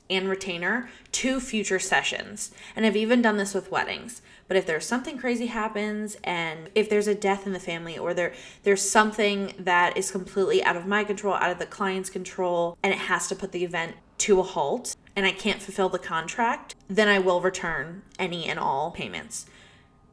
and 0.08 0.28
retainer 0.28 0.88
to 1.12 1.40
future 1.40 1.78
sessions. 1.78 2.52
And 2.74 2.86
I've 2.86 2.96
even 2.96 3.22
done 3.22 3.36
this 3.36 3.54
with 3.54 3.70
weddings. 3.70 4.22
But 4.48 4.56
if 4.56 4.66
there's 4.66 4.86
something 4.86 5.18
crazy 5.18 5.46
happens 5.46 6.16
and 6.22 6.70
if 6.74 6.88
there's 6.88 7.08
a 7.08 7.14
death 7.14 7.46
in 7.46 7.52
the 7.52 7.58
family 7.58 7.98
or 7.98 8.14
there 8.14 8.32
there's 8.62 8.88
something 8.88 9.52
that 9.58 9.96
is 9.96 10.12
completely 10.12 10.62
out 10.62 10.76
of 10.76 10.86
my 10.86 11.02
control, 11.02 11.34
out 11.34 11.50
of 11.50 11.58
the 11.58 11.66
client's 11.66 12.10
control 12.10 12.78
and 12.82 12.92
it 12.92 12.98
has 13.00 13.26
to 13.28 13.34
put 13.34 13.50
the 13.50 13.64
event 13.64 13.96
to 14.18 14.38
a 14.38 14.44
halt, 14.44 14.94
and 15.16 15.26
I 15.26 15.32
can't 15.32 15.62
fulfill 15.62 15.88
the 15.88 15.98
contract, 15.98 16.76
then 16.86 17.08
I 17.08 17.18
will 17.18 17.40
return 17.40 18.02
any 18.18 18.44
and 18.44 18.58
all 18.58 18.90
payments. 18.90 19.46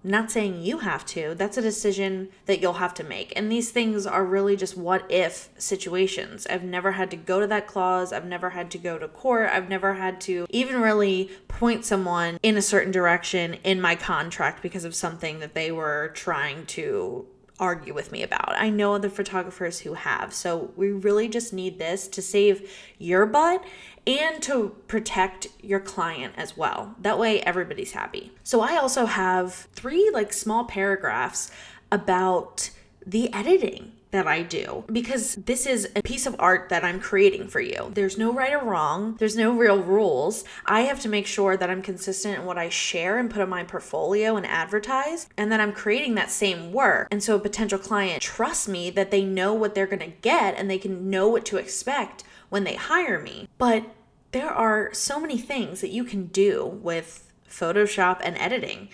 Not 0.05 0.31
saying 0.31 0.61
you 0.61 0.79
have 0.79 1.05
to, 1.07 1.33
that's 1.33 1.57
a 1.57 1.61
decision 1.61 2.27
that 2.45 2.59
you'll 2.59 2.73
have 2.73 2.93
to 2.95 3.05
make. 3.05 3.31
And 3.37 3.49
these 3.49 3.71
things 3.71 4.05
are 4.05 4.25
really 4.25 4.57
just 4.57 4.75
what 4.75 5.09
if 5.09 5.49
situations. 5.57 6.45
I've 6.47 6.63
never 6.63 6.91
had 6.91 7.09
to 7.11 7.17
go 7.17 7.39
to 7.39 7.47
that 7.47 7.67
clause, 7.67 8.11
I've 8.11 8.25
never 8.25 8.49
had 8.49 8.69
to 8.71 8.77
go 8.77 8.97
to 8.97 9.07
court, 9.07 9.49
I've 9.53 9.69
never 9.69 9.93
had 9.93 10.19
to 10.21 10.45
even 10.49 10.81
really 10.81 11.31
point 11.47 11.85
someone 11.85 12.37
in 12.43 12.57
a 12.57 12.61
certain 12.61 12.91
direction 12.91 13.53
in 13.63 13.79
my 13.79 13.95
contract 13.95 14.61
because 14.61 14.83
of 14.83 14.93
something 14.93 15.39
that 15.39 15.53
they 15.53 15.71
were 15.71 16.11
trying 16.13 16.65
to 16.65 17.25
argue 17.59 17.93
with 17.93 18.11
me 18.11 18.23
about. 18.23 18.55
I 18.57 18.69
know 18.69 18.93
other 18.93 19.09
photographers 19.09 19.79
who 19.79 19.93
have. 19.93 20.33
So 20.33 20.71
we 20.75 20.91
really 20.91 21.29
just 21.29 21.53
need 21.53 21.79
this 21.79 22.07
to 22.09 22.21
save 22.21 22.69
your 22.97 23.25
butt 23.25 23.63
and 24.05 24.41
to 24.43 24.75
protect 24.87 25.47
your 25.61 25.79
client 25.79 26.33
as 26.37 26.57
well. 26.57 26.95
That 26.99 27.19
way 27.19 27.41
everybody's 27.41 27.93
happy. 27.93 28.31
So 28.43 28.61
I 28.61 28.77
also 28.77 29.05
have 29.05 29.53
three 29.73 30.09
like 30.13 30.33
small 30.33 30.65
paragraphs 30.65 31.51
about 31.91 32.69
the 33.05 33.33
editing 33.33 33.93
that 34.13 34.27
I 34.27 34.43
do 34.43 34.83
because 34.91 35.35
this 35.35 35.65
is 35.65 35.89
a 35.95 36.03
piece 36.03 36.27
of 36.27 36.35
art 36.37 36.69
that 36.69 36.83
I'm 36.85 36.99
creating 36.99 37.47
for 37.47 37.59
you. 37.59 37.91
There's 37.95 38.17
no 38.17 38.31
right 38.31 38.53
or 38.53 38.63
wrong, 38.63 39.15
there's 39.17 39.35
no 39.35 39.51
real 39.51 39.81
rules. 39.81 40.43
I 40.67 40.81
have 40.81 40.99
to 41.01 41.09
make 41.09 41.25
sure 41.25 41.57
that 41.57 41.69
I'm 41.69 41.81
consistent 41.81 42.37
in 42.37 42.45
what 42.45 42.59
I 42.59 42.69
share 42.69 43.17
and 43.17 43.29
put 43.29 43.41
on 43.41 43.49
my 43.49 43.63
portfolio 43.63 44.37
and 44.37 44.45
advertise, 44.45 45.27
and 45.35 45.51
that 45.51 45.59
I'm 45.59 45.73
creating 45.73 46.13
that 46.15 46.29
same 46.29 46.71
work. 46.71 47.07
And 47.09 47.23
so 47.23 47.35
a 47.35 47.39
potential 47.39 47.79
client 47.79 48.21
trusts 48.21 48.67
me 48.67 48.91
that 48.91 49.09
they 49.09 49.25
know 49.25 49.51
what 49.51 49.73
they're 49.73 49.87
gonna 49.87 50.13
get 50.21 50.55
and 50.57 50.69
they 50.69 50.77
can 50.77 51.09
know 51.09 51.27
what 51.27 51.43
to 51.45 51.57
expect 51.57 52.23
when 52.53 52.65
they 52.65 52.75
hire 52.75 53.19
me. 53.19 53.49
But 53.57 53.83
there 54.31 54.51
are 54.51 54.93
so 54.93 55.19
many 55.19 55.39
things 55.39 55.81
that 55.81 55.89
you 55.89 56.03
can 56.03 56.27
do 56.27 56.63
with 56.83 57.33
Photoshop 57.49 58.19
and 58.23 58.37
editing. 58.37 58.89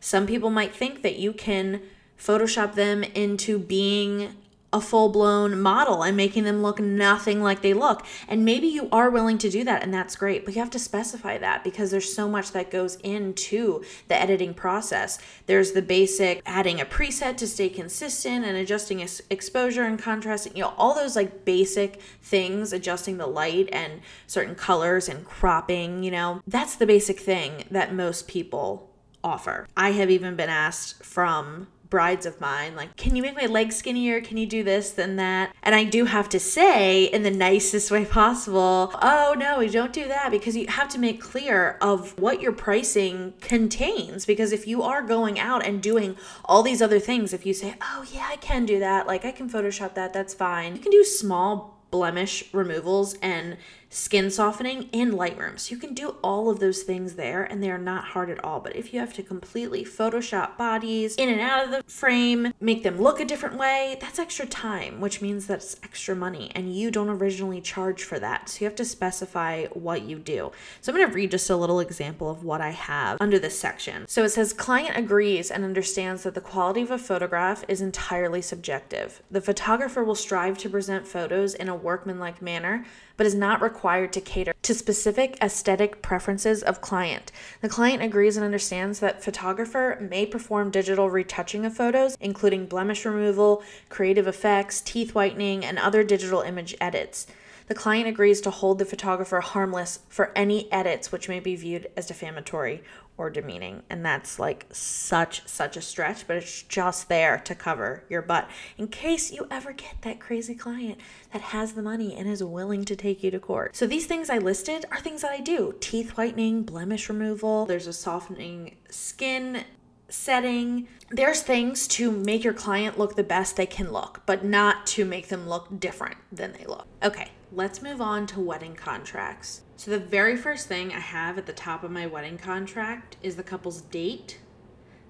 Some 0.00 0.26
people 0.26 0.50
might 0.50 0.74
think 0.74 1.02
that 1.02 1.14
you 1.14 1.32
can 1.32 1.82
Photoshop 2.18 2.74
them 2.74 3.04
into 3.04 3.56
being 3.60 4.34
a 4.74 4.80
full 4.80 5.08
blown 5.08 5.60
model 5.60 6.02
and 6.02 6.16
making 6.16 6.42
them 6.42 6.60
look 6.60 6.80
nothing 6.80 7.40
like 7.40 7.62
they 7.62 7.72
look. 7.72 8.04
And 8.26 8.44
maybe 8.44 8.66
you 8.66 8.88
are 8.90 9.08
willing 9.08 9.38
to 9.38 9.48
do 9.48 9.62
that, 9.62 9.84
and 9.84 9.94
that's 9.94 10.16
great, 10.16 10.44
but 10.44 10.54
you 10.54 10.60
have 10.60 10.70
to 10.70 10.80
specify 10.80 11.38
that 11.38 11.62
because 11.62 11.92
there's 11.92 12.12
so 12.12 12.28
much 12.28 12.50
that 12.50 12.72
goes 12.72 12.96
into 12.96 13.84
the 14.08 14.20
editing 14.20 14.52
process. 14.52 15.18
There's 15.46 15.72
the 15.72 15.80
basic 15.80 16.42
adding 16.44 16.80
a 16.80 16.84
preset 16.84 17.36
to 17.36 17.46
stay 17.46 17.68
consistent 17.68 18.44
and 18.44 18.56
adjusting 18.56 18.98
exposure 19.30 19.84
and 19.84 19.96
contrast, 19.96 20.54
you 20.56 20.62
know, 20.62 20.74
all 20.76 20.94
those 20.94 21.14
like 21.14 21.44
basic 21.44 22.00
things, 22.20 22.72
adjusting 22.72 23.16
the 23.18 23.28
light 23.28 23.68
and 23.70 24.00
certain 24.26 24.56
colors 24.56 25.08
and 25.08 25.24
cropping, 25.24 26.02
you 26.02 26.10
know, 26.10 26.42
that's 26.48 26.74
the 26.74 26.86
basic 26.86 27.20
thing 27.20 27.64
that 27.70 27.94
most 27.94 28.26
people 28.26 28.90
offer. 29.22 29.68
I 29.76 29.92
have 29.92 30.10
even 30.10 30.34
been 30.34 30.50
asked 30.50 31.04
from 31.04 31.68
brides 31.94 32.26
of 32.26 32.40
mine 32.40 32.74
like 32.74 32.96
can 32.96 33.14
you 33.14 33.22
make 33.22 33.36
my 33.36 33.46
legs 33.46 33.76
skinnier? 33.76 34.20
Can 34.20 34.36
you 34.36 34.46
do 34.46 34.64
this 34.64 34.90
then 34.90 35.14
that? 35.14 35.54
And 35.62 35.76
i 35.76 35.84
do 35.84 36.06
have 36.06 36.28
to 36.30 36.40
say 36.40 37.04
in 37.04 37.22
the 37.22 37.30
nicest 37.30 37.88
way 37.88 38.04
possible 38.04 38.90
oh 39.00 39.36
no 39.38 39.60
we 39.60 39.68
don't 39.68 39.92
do 39.92 40.08
that 40.08 40.32
because 40.32 40.56
you 40.56 40.66
have 40.66 40.88
to 40.88 40.98
make 40.98 41.20
clear 41.20 41.78
of 41.80 42.18
what 42.18 42.40
your 42.40 42.50
pricing 42.50 43.34
contains. 43.40 44.26
Because 44.26 44.50
if 44.50 44.66
you 44.66 44.82
are 44.82 45.02
going 45.02 45.38
out 45.38 45.64
and 45.64 45.80
doing 45.80 46.16
all 46.46 46.64
these 46.64 46.82
other 46.82 46.98
things 46.98 47.32
if 47.32 47.46
you 47.46 47.54
say 47.54 47.76
oh 47.80 48.04
yeah 48.12 48.26
i 48.28 48.34
can 48.38 48.66
do 48.66 48.80
that. 48.80 49.06
Like 49.06 49.24
i 49.24 49.30
can 49.30 49.48
photoshop 49.48 49.94
that. 49.94 50.12
That's 50.12 50.34
fine. 50.34 50.74
You 50.74 50.82
can 50.82 50.90
do 50.90 51.04
small 51.04 51.78
blemish 51.92 52.52
removals 52.52 53.14
and 53.22 53.56
skin 53.94 54.28
softening 54.28 54.88
in 54.90 55.12
Lightroom. 55.12 55.56
So 55.56 55.72
you 55.72 55.80
can 55.80 55.94
do 55.94 56.16
all 56.22 56.50
of 56.50 56.58
those 56.58 56.82
things 56.82 57.14
there 57.14 57.44
and 57.44 57.62
they 57.62 57.70
are 57.70 57.78
not 57.78 58.06
hard 58.06 58.28
at 58.28 58.42
all. 58.42 58.58
But 58.58 58.74
if 58.74 58.92
you 58.92 58.98
have 58.98 59.14
to 59.14 59.22
completely 59.22 59.84
Photoshop 59.84 60.58
bodies 60.58 61.14
in 61.14 61.28
and 61.28 61.40
out 61.40 61.64
of 61.64 61.70
the 61.70 61.82
frame, 61.90 62.52
make 62.60 62.82
them 62.82 63.00
look 63.00 63.20
a 63.20 63.24
different 63.24 63.56
way, 63.56 63.96
that's 64.00 64.18
extra 64.18 64.46
time, 64.46 65.00
which 65.00 65.22
means 65.22 65.46
that's 65.46 65.76
extra 65.84 66.16
money 66.16 66.50
and 66.56 66.74
you 66.74 66.90
don't 66.90 67.08
originally 67.08 67.60
charge 67.60 68.02
for 68.02 68.18
that. 68.18 68.48
So 68.48 68.60
you 68.60 68.64
have 68.66 68.74
to 68.76 68.84
specify 68.84 69.66
what 69.66 70.02
you 70.02 70.18
do. 70.18 70.50
So 70.80 70.90
I'm 70.90 70.98
going 70.98 71.08
to 71.08 71.14
read 71.14 71.30
just 71.30 71.48
a 71.48 71.56
little 71.56 71.78
example 71.78 72.28
of 72.28 72.42
what 72.42 72.60
I 72.60 72.70
have 72.70 73.18
under 73.20 73.38
this 73.38 73.58
section. 73.58 74.08
So 74.08 74.24
it 74.24 74.30
says 74.30 74.52
client 74.52 74.96
agrees 74.96 75.52
and 75.52 75.62
understands 75.64 76.24
that 76.24 76.34
the 76.34 76.40
quality 76.40 76.82
of 76.82 76.90
a 76.90 76.98
photograph 76.98 77.64
is 77.68 77.80
entirely 77.80 78.42
subjective. 78.42 79.22
The 79.30 79.40
photographer 79.40 80.02
will 80.02 80.16
strive 80.16 80.58
to 80.58 80.68
present 80.68 81.06
photos 81.06 81.54
in 81.54 81.68
a 81.68 81.76
workmanlike 81.76 82.42
manner 82.42 82.84
but 83.16 83.26
is 83.26 83.34
not 83.34 83.62
required 83.62 84.12
to 84.12 84.20
cater 84.20 84.54
to 84.62 84.74
specific 84.74 85.36
aesthetic 85.42 86.02
preferences 86.02 86.62
of 86.62 86.80
client. 86.80 87.30
The 87.60 87.68
client 87.68 88.02
agrees 88.02 88.36
and 88.36 88.44
understands 88.44 89.00
that 89.00 89.22
photographer 89.22 89.98
may 90.00 90.26
perform 90.26 90.70
digital 90.70 91.10
retouching 91.10 91.64
of 91.64 91.76
photos, 91.76 92.16
including 92.20 92.66
blemish 92.66 93.04
removal, 93.04 93.62
creative 93.88 94.26
effects, 94.26 94.80
teeth 94.80 95.14
whitening, 95.14 95.64
and 95.64 95.78
other 95.78 96.02
digital 96.02 96.40
image 96.40 96.74
edits. 96.80 97.26
The 97.66 97.74
client 97.74 98.06
agrees 98.06 98.40
to 98.42 98.50
hold 98.50 98.78
the 98.78 98.84
photographer 98.84 99.40
harmless 99.40 100.00
for 100.08 100.32
any 100.36 100.70
edits 100.70 101.10
which 101.10 101.28
may 101.28 101.40
be 101.40 101.56
viewed 101.56 101.88
as 101.96 102.06
defamatory 102.06 102.82
or 103.16 103.30
demeaning. 103.30 103.82
And 103.88 104.04
that's 104.04 104.38
like 104.38 104.66
such, 104.70 105.46
such 105.48 105.76
a 105.76 105.80
stretch, 105.80 106.26
but 106.26 106.36
it's 106.36 106.62
just 106.62 107.08
there 107.08 107.38
to 107.38 107.54
cover 107.54 108.04
your 108.08 108.22
butt 108.22 108.50
in 108.76 108.88
case 108.88 109.32
you 109.32 109.46
ever 109.50 109.72
get 109.72 110.02
that 110.02 110.20
crazy 110.20 110.54
client 110.54 110.98
that 111.32 111.40
has 111.40 111.72
the 111.72 111.82
money 111.82 112.14
and 112.14 112.28
is 112.28 112.42
willing 112.42 112.84
to 112.84 112.96
take 112.96 113.22
you 113.22 113.30
to 113.30 113.38
court. 113.38 113.74
So 113.74 113.86
these 113.86 114.06
things 114.06 114.28
I 114.28 114.38
listed 114.38 114.84
are 114.90 115.00
things 115.00 115.22
that 115.22 115.32
I 115.32 115.40
do 115.40 115.74
teeth 115.80 116.16
whitening, 116.16 116.64
blemish 116.64 117.08
removal, 117.08 117.66
there's 117.66 117.86
a 117.86 117.92
softening 117.92 118.76
skin 118.90 119.64
setting. 120.08 120.86
There's 121.10 121.42
things 121.42 121.88
to 121.88 122.10
make 122.10 122.44
your 122.44 122.52
client 122.52 122.98
look 122.98 123.16
the 123.16 123.24
best 123.24 123.56
they 123.56 123.66
can 123.66 123.92
look, 123.92 124.22
but 124.26 124.44
not 124.44 124.86
to 124.88 125.04
make 125.04 125.28
them 125.28 125.48
look 125.48 125.80
different 125.80 126.16
than 126.30 126.52
they 126.52 126.64
look. 126.66 126.86
Okay, 127.02 127.30
let's 127.54 127.82
move 127.82 128.00
on 128.00 128.26
to 128.26 128.40
wedding 128.40 128.74
contracts. 128.74 129.62
So, 129.76 129.90
the 129.90 129.98
very 129.98 130.36
first 130.36 130.66
thing 130.66 130.92
I 130.92 131.00
have 131.00 131.38
at 131.38 131.46
the 131.46 131.52
top 131.52 131.84
of 131.84 131.90
my 131.90 132.06
wedding 132.06 132.38
contract 132.38 133.16
is 133.22 133.36
the 133.36 133.42
couple's 133.42 133.82
date, 133.82 134.38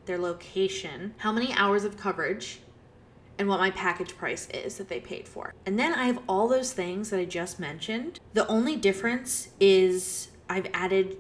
their 0.06 0.18
location, 0.18 1.14
how 1.18 1.32
many 1.32 1.52
hours 1.54 1.84
of 1.84 1.96
coverage, 1.96 2.60
and 3.38 3.48
what 3.48 3.60
my 3.60 3.70
package 3.70 4.16
price 4.16 4.48
is 4.50 4.76
that 4.76 4.88
they 4.88 5.00
paid 5.00 5.26
for. 5.26 5.52
And 5.66 5.78
then 5.78 5.92
I 5.94 6.04
have 6.04 6.20
all 6.28 6.46
those 6.46 6.72
things 6.72 7.10
that 7.10 7.18
I 7.18 7.24
just 7.24 7.58
mentioned. 7.58 8.20
The 8.32 8.46
only 8.46 8.76
difference 8.76 9.48
is 9.58 10.28
I've 10.48 10.68
added 10.72 11.16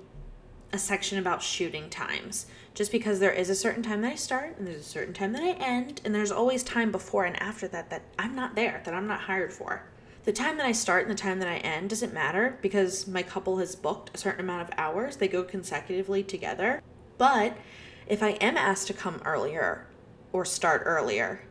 a 0.72 0.78
section 0.78 1.18
about 1.18 1.42
shooting 1.42 1.88
times 1.88 2.46
just 2.74 2.90
because 2.90 3.20
there 3.20 3.32
is 3.32 3.48
a 3.48 3.54
certain 3.54 3.82
time 3.82 4.02
that 4.02 4.12
I 4.12 4.16
start 4.16 4.58
and 4.58 4.66
there's 4.66 4.80
a 4.80 4.82
certain 4.82 5.14
time 5.14 5.32
that 5.32 5.42
I 5.42 5.52
end 5.52 6.00
and 6.04 6.14
there's 6.14 6.32
always 6.32 6.64
time 6.64 6.90
before 6.90 7.24
and 7.24 7.40
after 7.40 7.68
that 7.68 7.90
that 7.90 8.02
I'm 8.18 8.34
not 8.34 8.56
there 8.56 8.82
that 8.84 8.92
I'm 8.92 9.06
not 9.06 9.20
hired 9.20 9.52
for. 9.52 9.84
The 10.24 10.32
time 10.32 10.56
that 10.56 10.64
I 10.64 10.72
start 10.72 11.02
and 11.02 11.10
the 11.10 11.20
time 11.22 11.38
that 11.40 11.48
I 11.48 11.56
end 11.58 11.90
doesn't 11.90 12.14
matter 12.14 12.58
because 12.62 13.06
my 13.06 13.22
couple 13.22 13.58
has 13.58 13.76
booked 13.76 14.10
a 14.14 14.18
certain 14.18 14.40
amount 14.40 14.62
of 14.62 14.78
hours. 14.78 15.16
They 15.16 15.28
go 15.28 15.44
consecutively 15.44 16.22
together. 16.22 16.82
But 17.18 17.58
if 18.06 18.22
I 18.22 18.30
am 18.30 18.56
asked 18.56 18.86
to 18.86 18.94
come 18.94 19.20
earlier 19.26 19.86
or 20.32 20.46
start 20.46 20.82
earlier, 20.86 21.42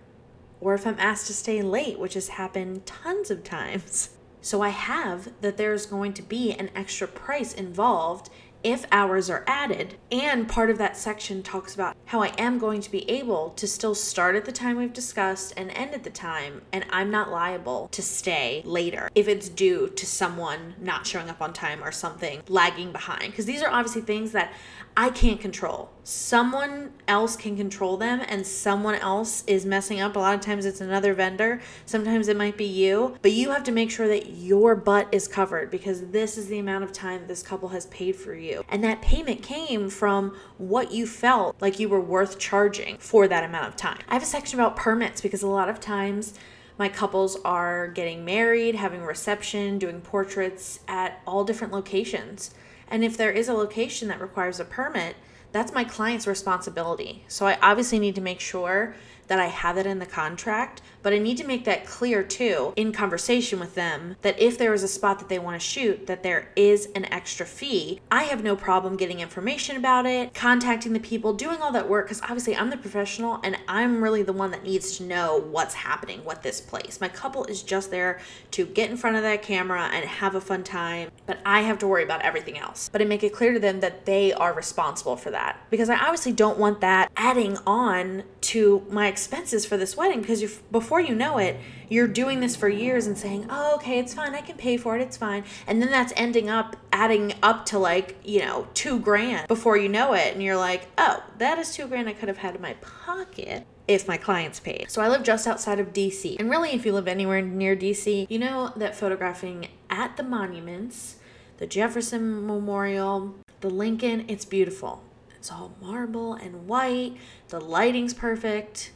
or 0.59 0.73
if 0.73 0.87
I'm 0.87 0.97
asked 0.97 1.27
to 1.27 1.33
stay 1.33 1.61
late, 1.61 1.99
which 1.99 2.15
has 2.15 2.29
happened 2.29 2.87
tons 2.87 3.29
of 3.29 3.43
times. 3.43 4.09
So 4.41 4.61
I 4.61 4.69
have 4.69 5.29
that 5.41 5.57
there's 5.57 5.85
going 5.85 6.13
to 6.13 6.23
be 6.23 6.51
an 6.51 6.71
extra 6.75 7.07
price 7.07 7.53
involved 7.53 8.29
if 8.63 8.85
hours 8.91 9.29
are 9.29 9.43
added. 9.47 9.95
And 10.11 10.47
part 10.47 10.69
of 10.69 10.77
that 10.77 10.97
section 10.97 11.43
talks 11.43 11.73
about 11.75 11.95
how 12.05 12.21
I 12.21 12.33
am 12.37 12.57
going 12.57 12.81
to 12.81 12.91
be 12.91 13.09
able 13.09 13.51
to 13.51 13.67
still 13.67 13.95
start 13.95 14.35
at 14.35 14.45
the 14.45 14.51
time 14.51 14.77
we've 14.77 14.93
discussed 14.93 15.53
and 15.57 15.71
end 15.71 15.93
at 15.93 16.03
the 16.03 16.09
time, 16.09 16.61
and 16.71 16.85
I'm 16.89 17.11
not 17.11 17.31
liable 17.31 17.89
to 17.91 18.01
stay 18.01 18.61
later 18.65 19.09
if 19.15 19.27
it's 19.27 19.49
due 19.49 19.89
to 19.89 20.05
someone 20.05 20.75
not 20.79 21.05
showing 21.05 21.29
up 21.29 21.41
on 21.41 21.53
time 21.53 21.83
or 21.83 21.91
something 21.91 22.41
lagging 22.47 22.91
behind. 22.91 23.31
Because 23.31 23.45
these 23.45 23.61
are 23.61 23.69
obviously 23.69 24.01
things 24.01 24.31
that 24.31 24.53
I 24.95 25.09
can't 25.09 25.41
control. 25.41 25.89
Someone 26.03 26.91
else 27.07 27.35
can 27.35 27.57
control 27.57 27.97
them, 27.97 28.21
and 28.27 28.45
someone 28.45 28.93
else 28.95 29.43
is 29.47 29.65
messing 29.65 29.99
up. 29.99 30.15
A 30.15 30.19
lot 30.19 30.35
of 30.35 30.41
times 30.41 30.65
it's 30.65 30.81
another 30.81 31.15
vendor, 31.15 31.61
sometimes 31.85 32.27
it 32.27 32.37
might 32.37 32.57
be 32.57 32.65
you, 32.65 33.17
but 33.23 33.31
you 33.31 33.49
have 33.49 33.63
to 33.63 33.71
make 33.71 33.89
sure 33.89 34.07
that 34.07 34.29
your 34.29 34.75
butt 34.75 35.07
is 35.11 35.27
covered 35.27 35.71
because 35.71 36.07
this 36.07 36.37
is 36.37 36.47
the 36.47 36.59
amount 36.59 36.83
of 36.83 36.93
time 36.93 37.25
this 37.25 37.41
couple 37.41 37.69
has 37.69 37.87
paid 37.87 38.15
for 38.15 38.35
you. 38.35 38.63
And 38.69 38.83
that 38.83 39.01
payment 39.01 39.41
came 39.41 39.89
from 39.89 40.37
what 40.57 40.91
you 40.91 41.07
felt 41.07 41.55
like 41.59 41.79
you 41.79 41.89
were 41.89 42.01
worth 42.01 42.37
charging 42.37 42.97
for 42.97 43.27
that 43.27 43.43
amount 43.43 43.69
of 43.69 43.75
time. 43.75 43.99
I 44.07 44.13
have 44.13 44.23
a 44.23 44.27
section 44.27 44.59
about 44.59 44.75
permits 44.75 45.21
because 45.21 45.41
a 45.41 45.47
lot 45.47 45.69
of 45.69 45.79
times, 45.79 46.33
my 46.77 46.89
couples 46.89 47.37
are 47.45 47.87
getting 47.87 48.25
married, 48.25 48.75
having 48.75 49.01
reception, 49.01 49.77
doing 49.77 50.01
portraits 50.01 50.79
at 50.87 51.21
all 51.25 51.43
different 51.43 51.71
locations. 51.71 52.51
And 52.87 53.03
if 53.03 53.17
there 53.17 53.31
is 53.31 53.47
a 53.47 53.53
location 53.53 54.07
that 54.09 54.21
requires 54.21 54.59
a 54.59 54.65
permit, 54.65 55.15
that's 55.51 55.73
my 55.73 55.83
client's 55.83 56.27
responsibility. 56.27 57.25
So 57.27 57.45
I 57.45 57.57
obviously 57.61 57.99
need 57.99 58.15
to 58.15 58.21
make 58.21 58.39
sure 58.39 58.95
that 59.27 59.39
I 59.39 59.47
have 59.47 59.77
it 59.77 59.85
in 59.85 59.99
the 59.99 60.05
contract, 60.05 60.81
but 61.03 61.13
I 61.13 61.19
need 61.19 61.37
to 61.37 61.45
make 61.45 61.65
that 61.65 61.85
clear 61.85 62.23
too 62.23 62.73
in 62.75 62.91
conversation 62.91 63.59
with 63.59 63.75
them 63.75 64.15
that 64.21 64.39
if 64.39 64.57
there 64.57 64.73
is 64.73 64.81
a 64.81 64.87
spot 64.87 65.19
that 65.19 65.29
they 65.29 65.37
want 65.37 65.59
to 65.59 65.65
shoot, 65.65 66.07
that 66.07 66.23
there 66.23 66.49
is 66.55 66.87
an 66.95 67.05
extra 67.05 67.45
fee. 67.45 67.99
I 68.09 68.23
have 68.23 68.43
no 68.43 68.55
problem 68.55 68.97
getting 68.97 69.19
information 69.19 69.77
about 69.77 70.05
it, 70.05 70.33
contacting 70.33 70.93
the 70.93 70.99
people, 70.99 71.33
doing 71.33 71.61
all 71.61 71.71
that 71.73 71.87
work 71.87 72.07
because 72.07 72.21
obviously 72.21 72.55
I'm 72.55 72.69
the 72.69 72.77
professional 72.77 73.39
and 73.43 73.57
I'm 73.67 74.03
really 74.03 74.23
the 74.23 74.33
one 74.33 74.51
that 74.51 74.63
needs 74.63 74.97
to 74.97 75.03
know 75.03 75.37
what's 75.51 75.75
happening 75.75 76.23
with 76.25 76.41
this 76.41 76.61
place. 76.61 76.99
My 77.01 77.09
couple 77.09 77.43
is 77.45 77.61
just 77.61 77.91
there 77.91 78.19
to 78.51 78.65
get 78.65 78.89
in 78.89 78.97
front 78.97 79.17
of 79.17 79.23
that 79.23 79.41
camera 79.41 79.89
and 79.93 80.05
have 80.05 80.35
a 80.35 80.41
fun 80.41 80.63
time, 80.63 81.11
but 81.25 81.39
I 81.45 81.61
have 81.61 81.79
to 81.79 81.87
worry 81.87 82.03
about 82.03 82.21
everything 82.21 82.57
else. 82.57 82.89
But 82.89 83.01
I 83.01 83.05
make 83.05 83.23
it 83.23 83.33
clear 83.33 83.53
to 83.53 83.59
them 83.59 83.81
that 83.81 84.05
they 84.05 84.31
are 84.31 84.53
responsible 84.53 85.17
for 85.17 85.31
that 85.31 85.59
because 85.69 85.89
I 85.89 85.97
obviously 85.97 86.31
don't 86.31 86.57
want 86.57 86.79
that 86.81 87.11
adding 87.17 87.57
on 87.67 88.23
to 88.41 88.85
my 88.89 89.07
expenses 89.07 89.65
for 89.65 89.77
this 89.77 89.95
wedding 89.97 90.21
because 90.21 90.41
you 90.41 90.49
before 90.93 91.01
you 91.01 91.15
know 91.15 91.39
it 91.39 91.59
you're 91.89 92.07
doing 92.07 92.39
this 92.39 92.55
for 92.55 92.69
years 92.69 93.07
and 93.07 93.17
saying 93.17 93.47
oh 93.49 93.73
okay 93.73 93.97
it's 93.97 94.13
fine 94.13 94.35
i 94.35 94.41
can 94.41 94.55
pay 94.55 94.77
for 94.77 94.95
it 94.95 95.01
it's 95.01 95.17
fine 95.17 95.43
and 95.65 95.81
then 95.81 95.89
that's 95.89 96.13
ending 96.15 96.51
up 96.51 96.75
adding 96.91 97.33
up 97.41 97.65
to 97.65 97.79
like 97.79 98.15
you 98.23 98.39
know 98.39 98.67
two 98.75 98.99
grand 98.99 99.47
before 99.47 99.75
you 99.75 99.89
know 99.89 100.13
it 100.13 100.31
and 100.35 100.43
you're 100.43 100.55
like 100.55 100.85
oh 100.99 101.23
that 101.39 101.57
is 101.57 101.73
two 101.73 101.87
grand 101.87 102.07
i 102.07 102.13
could 102.13 102.27
have 102.27 102.37
had 102.37 102.53
in 102.53 102.61
my 102.61 102.73
pocket 102.73 103.65
if 103.85 104.07
my 104.07 104.15
clients 104.15 104.61
paid. 104.61 104.89
So 104.89 105.01
I 105.01 105.09
live 105.09 105.23
just 105.23 105.45
outside 105.45 105.77
of 105.77 105.91
DC. 105.91 106.39
And 106.39 106.49
really, 106.49 106.69
if 106.69 106.85
you 106.85 106.93
live 106.93 107.05
anywhere 107.05 107.41
near 107.41 107.75
DC, 107.75 108.27
you 108.29 108.39
know 108.39 108.71
that 108.77 108.95
photographing 108.95 109.67
at 109.89 110.15
the 110.15 110.23
monuments, 110.23 111.17
the 111.57 111.67
Jefferson 111.67 112.47
Memorial, 112.47 113.35
the 113.59 113.69
Lincoln, 113.69 114.23
it's 114.29 114.45
beautiful. 114.45 115.03
It's 115.35 115.51
all 115.51 115.75
marble 115.81 116.33
and 116.33 116.65
white. 116.65 117.17
The 117.49 117.59
lighting's 117.59 118.13
perfect. 118.13 118.93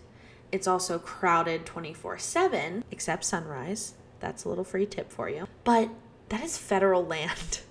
It's 0.52 0.68
also 0.68 1.00
crowded 1.00 1.66
24 1.66 2.18
7, 2.18 2.84
except 2.92 3.24
sunrise. 3.24 3.94
That's 4.20 4.46
a 4.46 4.50
little 4.50 4.64
free 4.64 4.86
tip 4.86 5.12
for 5.12 5.30
you. 5.30 5.48
But 5.64 5.90
that 6.30 6.44
is 6.44 6.58
federal 6.58 7.06
land. 7.06 7.62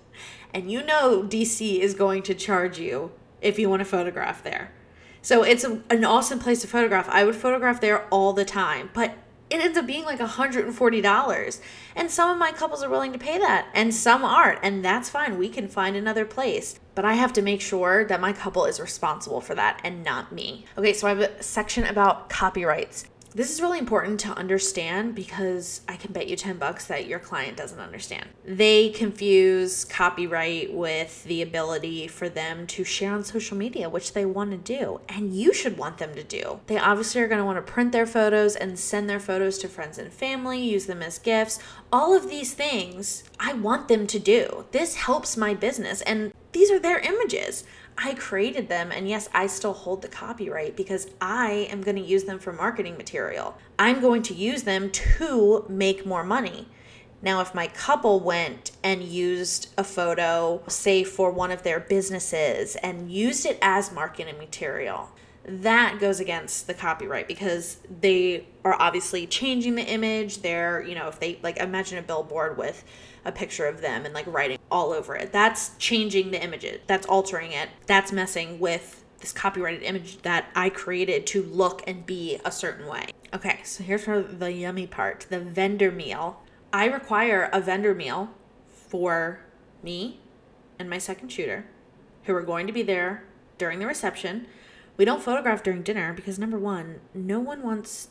And 0.55 0.71
you 0.71 0.83
know 0.83 1.23
DC 1.23 1.81
is 1.81 1.93
going 1.93 2.23
to 2.23 2.35
charge 2.35 2.79
you 2.79 3.11
if 3.43 3.59
you 3.59 3.69
want 3.69 3.81
to 3.81 3.85
photograph 3.85 4.43
there. 4.43 4.73
So 5.21 5.43
it's 5.43 5.65
a, 5.65 5.83
an 5.91 6.05
awesome 6.05 6.39
place 6.39 6.63
to 6.63 6.67
photograph. 6.67 7.09
I 7.11 7.25
would 7.25 7.37
photograph 7.37 7.81
there 7.81 8.07
all 8.09 8.33
the 8.33 8.47
time, 8.47 8.89
but 8.95 9.13
it 9.51 9.61
ends 9.61 9.77
up 9.77 9.87
being 9.87 10.05
like 10.05 10.19
$140. 10.19 11.61
And 11.95 12.11
some 12.11 12.31
of 12.31 12.39
my 12.39 12.53
couples 12.53 12.83
are 12.83 12.89
willing 12.89 13.13
to 13.13 13.19
pay 13.19 13.39
that, 13.39 13.69
and 13.75 13.93
some 13.95 14.25
aren't. 14.25 14.61
And 14.63 14.85
that's 14.85 15.11
fine. 15.11 15.37
We 15.37 15.49
can 15.49 15.69
find 15.69 15.97
another 15.97 16.25
place. 16.25 16.81
But 16.97 17.05
I 17.05 17.13
have 17.13 17.33
to 17.35 17.43
make 17.43 17.61
sure 17.61 18.05
that 18.07 18.21
my 18.21 18.33
couple 18.33 18.65
is 18.65 18.81
responsible 18.81 19.41
for 19.41 19.55
that 19.55 19.81
and 19.85 20.03
not 20.03 20.33
me. 20.33 20.65
Okay, 20.77 20.95
so 20.95 21.07
I 21.07 21.11
have 21.11 21.21
a 21.21 21.43
section 21.43 21.85
about 21.85 22.29
copyrights. 22.29 23.05
This 23.35 23.53
is 23.53 23.61
really 23.61 23.79
important 23.79 24.19
to 24.21 24.31
understand 24.31 25.15
because 25.15 25.83
I 25.87 25.97
can 25.97 26.15
bet 26.15 26.27
you 26.27 26.37
10 26.37 26.57
bucks 26.57 26.87
that 26.87 27.07
your 27.07 27.19
client 27.19 27.59
doesn't 27.59 27.79
understand. 27.79 28.31
They 28.47 28.89
confuse 28.89 29.85
copyright 29.85 30.73
with 30.73 31.23
the 31.25 31.43
ability 31.43 32.09
for 32.09 32.31
them 32.31 32.67
to 32.69 32.83
share 32.83 33.13
on 33.13 33.25
social 33.25 33.59
media, 33.59 33.91
which 33.91 34.15
they 34.15 34.25
want 34.25 34.53
to 34.53 34.57
do, 34.57 35.03
and 35.11 35.35
you 35.35 35.53
should 35.53 35.77
want 35.77 35.99
them 35.99 36.15
to 36.15 36.25
do. 36.25 36.61
They 36.67 36.79
obviously 36.79 37.21
are 37.21 37.29
going 37.29 37.41
to 37.41 37.45
want 37.45 37.59
to 37.59 37.73
print 37.73 37.93
their 37.93 38.07
photos 38.07 38.57
and 38.57 38.79
send 38.79 39.07
their 39.11 39.21
photos 39.21 39.59
to 39.59 39.69
friends 39.69 39.99
and 39.99 40.11
family, 40.11 40.59
use 40.59 40.87
them 40.87 41.03
as 41.03 41.19
gifts. 41.19 41.59
All 41.93 42.17
of 42.17 42.31
these 42.31 42.55
things 42.55 43.23
I 43.39 43.53
want 43.53 43.89
them 43.89 44.07
to 44.07 44.19
do. 44.19 44.65
This 44.71 44.95
helps 44.95 45.37
my 45.37 45.53
business, 45.53 46.01
and 46.01 46.33
these 46.57 46.71
are 46.71 46.79
their 46.79 47.01
images. 47.01 47.65
I 47.99 48.15
created 48.15 48.71
them, 48.71 48.91
and 48.91 49.07
yes, 49.07 49.29
I 49.35 49.47
still 49.47 49.75
hold 49.75 50.01
the 50.01 50.09
copyright 50.09 50.75
because 50.75 51.07
I 51.21 51.69
am 51.71 51.83
going 51.83 51.97
to 51.97 52.03
use 52.03 52.25
them 52.25 52.39
for 52.39 52.51
marketing 52.51 52.97
material. 52.97 53.59
I'm 53.79 54.01
going 54.01 54.23
to 54.23 54.35
use 54.35 54.63
them 54.63 54.91
to 54.91 55.67
make 55.69 56.07
more 56.07 56.25
money. 56.25 56.67
Now, 57.21 57.43
if 57.43 57.55
my 57.55 57.67
couple 57.67 58.21
went 58.21 58.71
and 58.83 59.03
used 59.03 59.69
a 59.77 59.85
photo, 59.85 60.63
say 60.67 61.05
for 61.05 61.31
one 61.31 61.51
of 61.51 61.63
their 61.63 61.79
businesses, 61.79 62.77
and 62.77 63.13
used 63.13 63.45
it 63.45 63.59
as 63.61 63.93
marketing 63.93 64.39
material, 64.39 65.11
that 65.45 65.99
goes 66.01 66.21
against 66.21 66.67
the 66.67 66.75
copyright 66.75 67.29
because 67.29 67.77
they 68.01 68.47
are 68.65 68.81
obviously 68.81 69.27
changing 69.27 69.75
the 69.75 69.85
image. 69.85 70.41
They're, 70.41 70.81
you 70.81 70.95
know, 70.95 71.09
if 71.09 71.21
they 71.21 71.39
like 71.43 71.59
imagine 71.59 71.99
a 71.99 72.03
billboard 72.03 72.57
with 72.57 72.83
a 73.27 73.33
picture 73.33 73.67
of 73.67 73.81
them 73.81 74.05
and 74.05 74.15
like 74.15 74.27
writing 74.27 74.59
all 74.71 74.93
over 74.93 75.15
it. 75.15 75.33
That's 75.33 75.77
changing 75.79 76.31
the 76.31 76.43
images. 76.43 76.81
That's 76.87 77.07
altering 77.07 77.53
it. 77.53 77.69
That's 77.87 78.13
messing 78.13 78.59
with 78.59 79.05
this 79.19 79.33
copyrighted 79.33 79.83
image 79.83 80.23
that 80.23 80.47
I 80.55 80.71
created 80.71 81.27
to 81.29 81.43
look 81.43 81.83
and 81.87 82.07
be 82.07 82.39
a 82.45 82.53
certain 82.53 82.87
way. 82.87 83.09
Okay, 83.35 83.61
so 83.65 83.83
here's 83.83 84.05
for 84.05 84.23
the 84.23 84.53
yummy 84.53 84.87
part 84.87 85.27
the 85.29 85.41
vendor 85.41 85.91
meal. 85.91 86.43
I 86.73 86.87
require 86.87 87.51
a 87.53 87.61
vendor 87.61 87.95
meal 87.95 88.31
for 88.69 89.41
me 89.83 90.21
and 90.79 90.89
my 90.89 90.99
second 90.99 91.31
shooter 91.31 91.67
who 92.25 92.35
are 92.35 92.43
going 92.43 92.67
to 92.67 92.73
be 92.73 92.83
there 92.83 93.25
during 93.59 93.79
the 93.79 93.87
reception 93.87 94.47
we 94.97 95.05
don't 95.05 95.23
photograph 95.23 95.63
during 95.63 95.83
dinner 95.83 96.13
because 96.13 96.39
number 96.39 96.59
one, 96.59 97.01
no 97.13 97.39
one 97.39 97.63
wants 97.63 98.09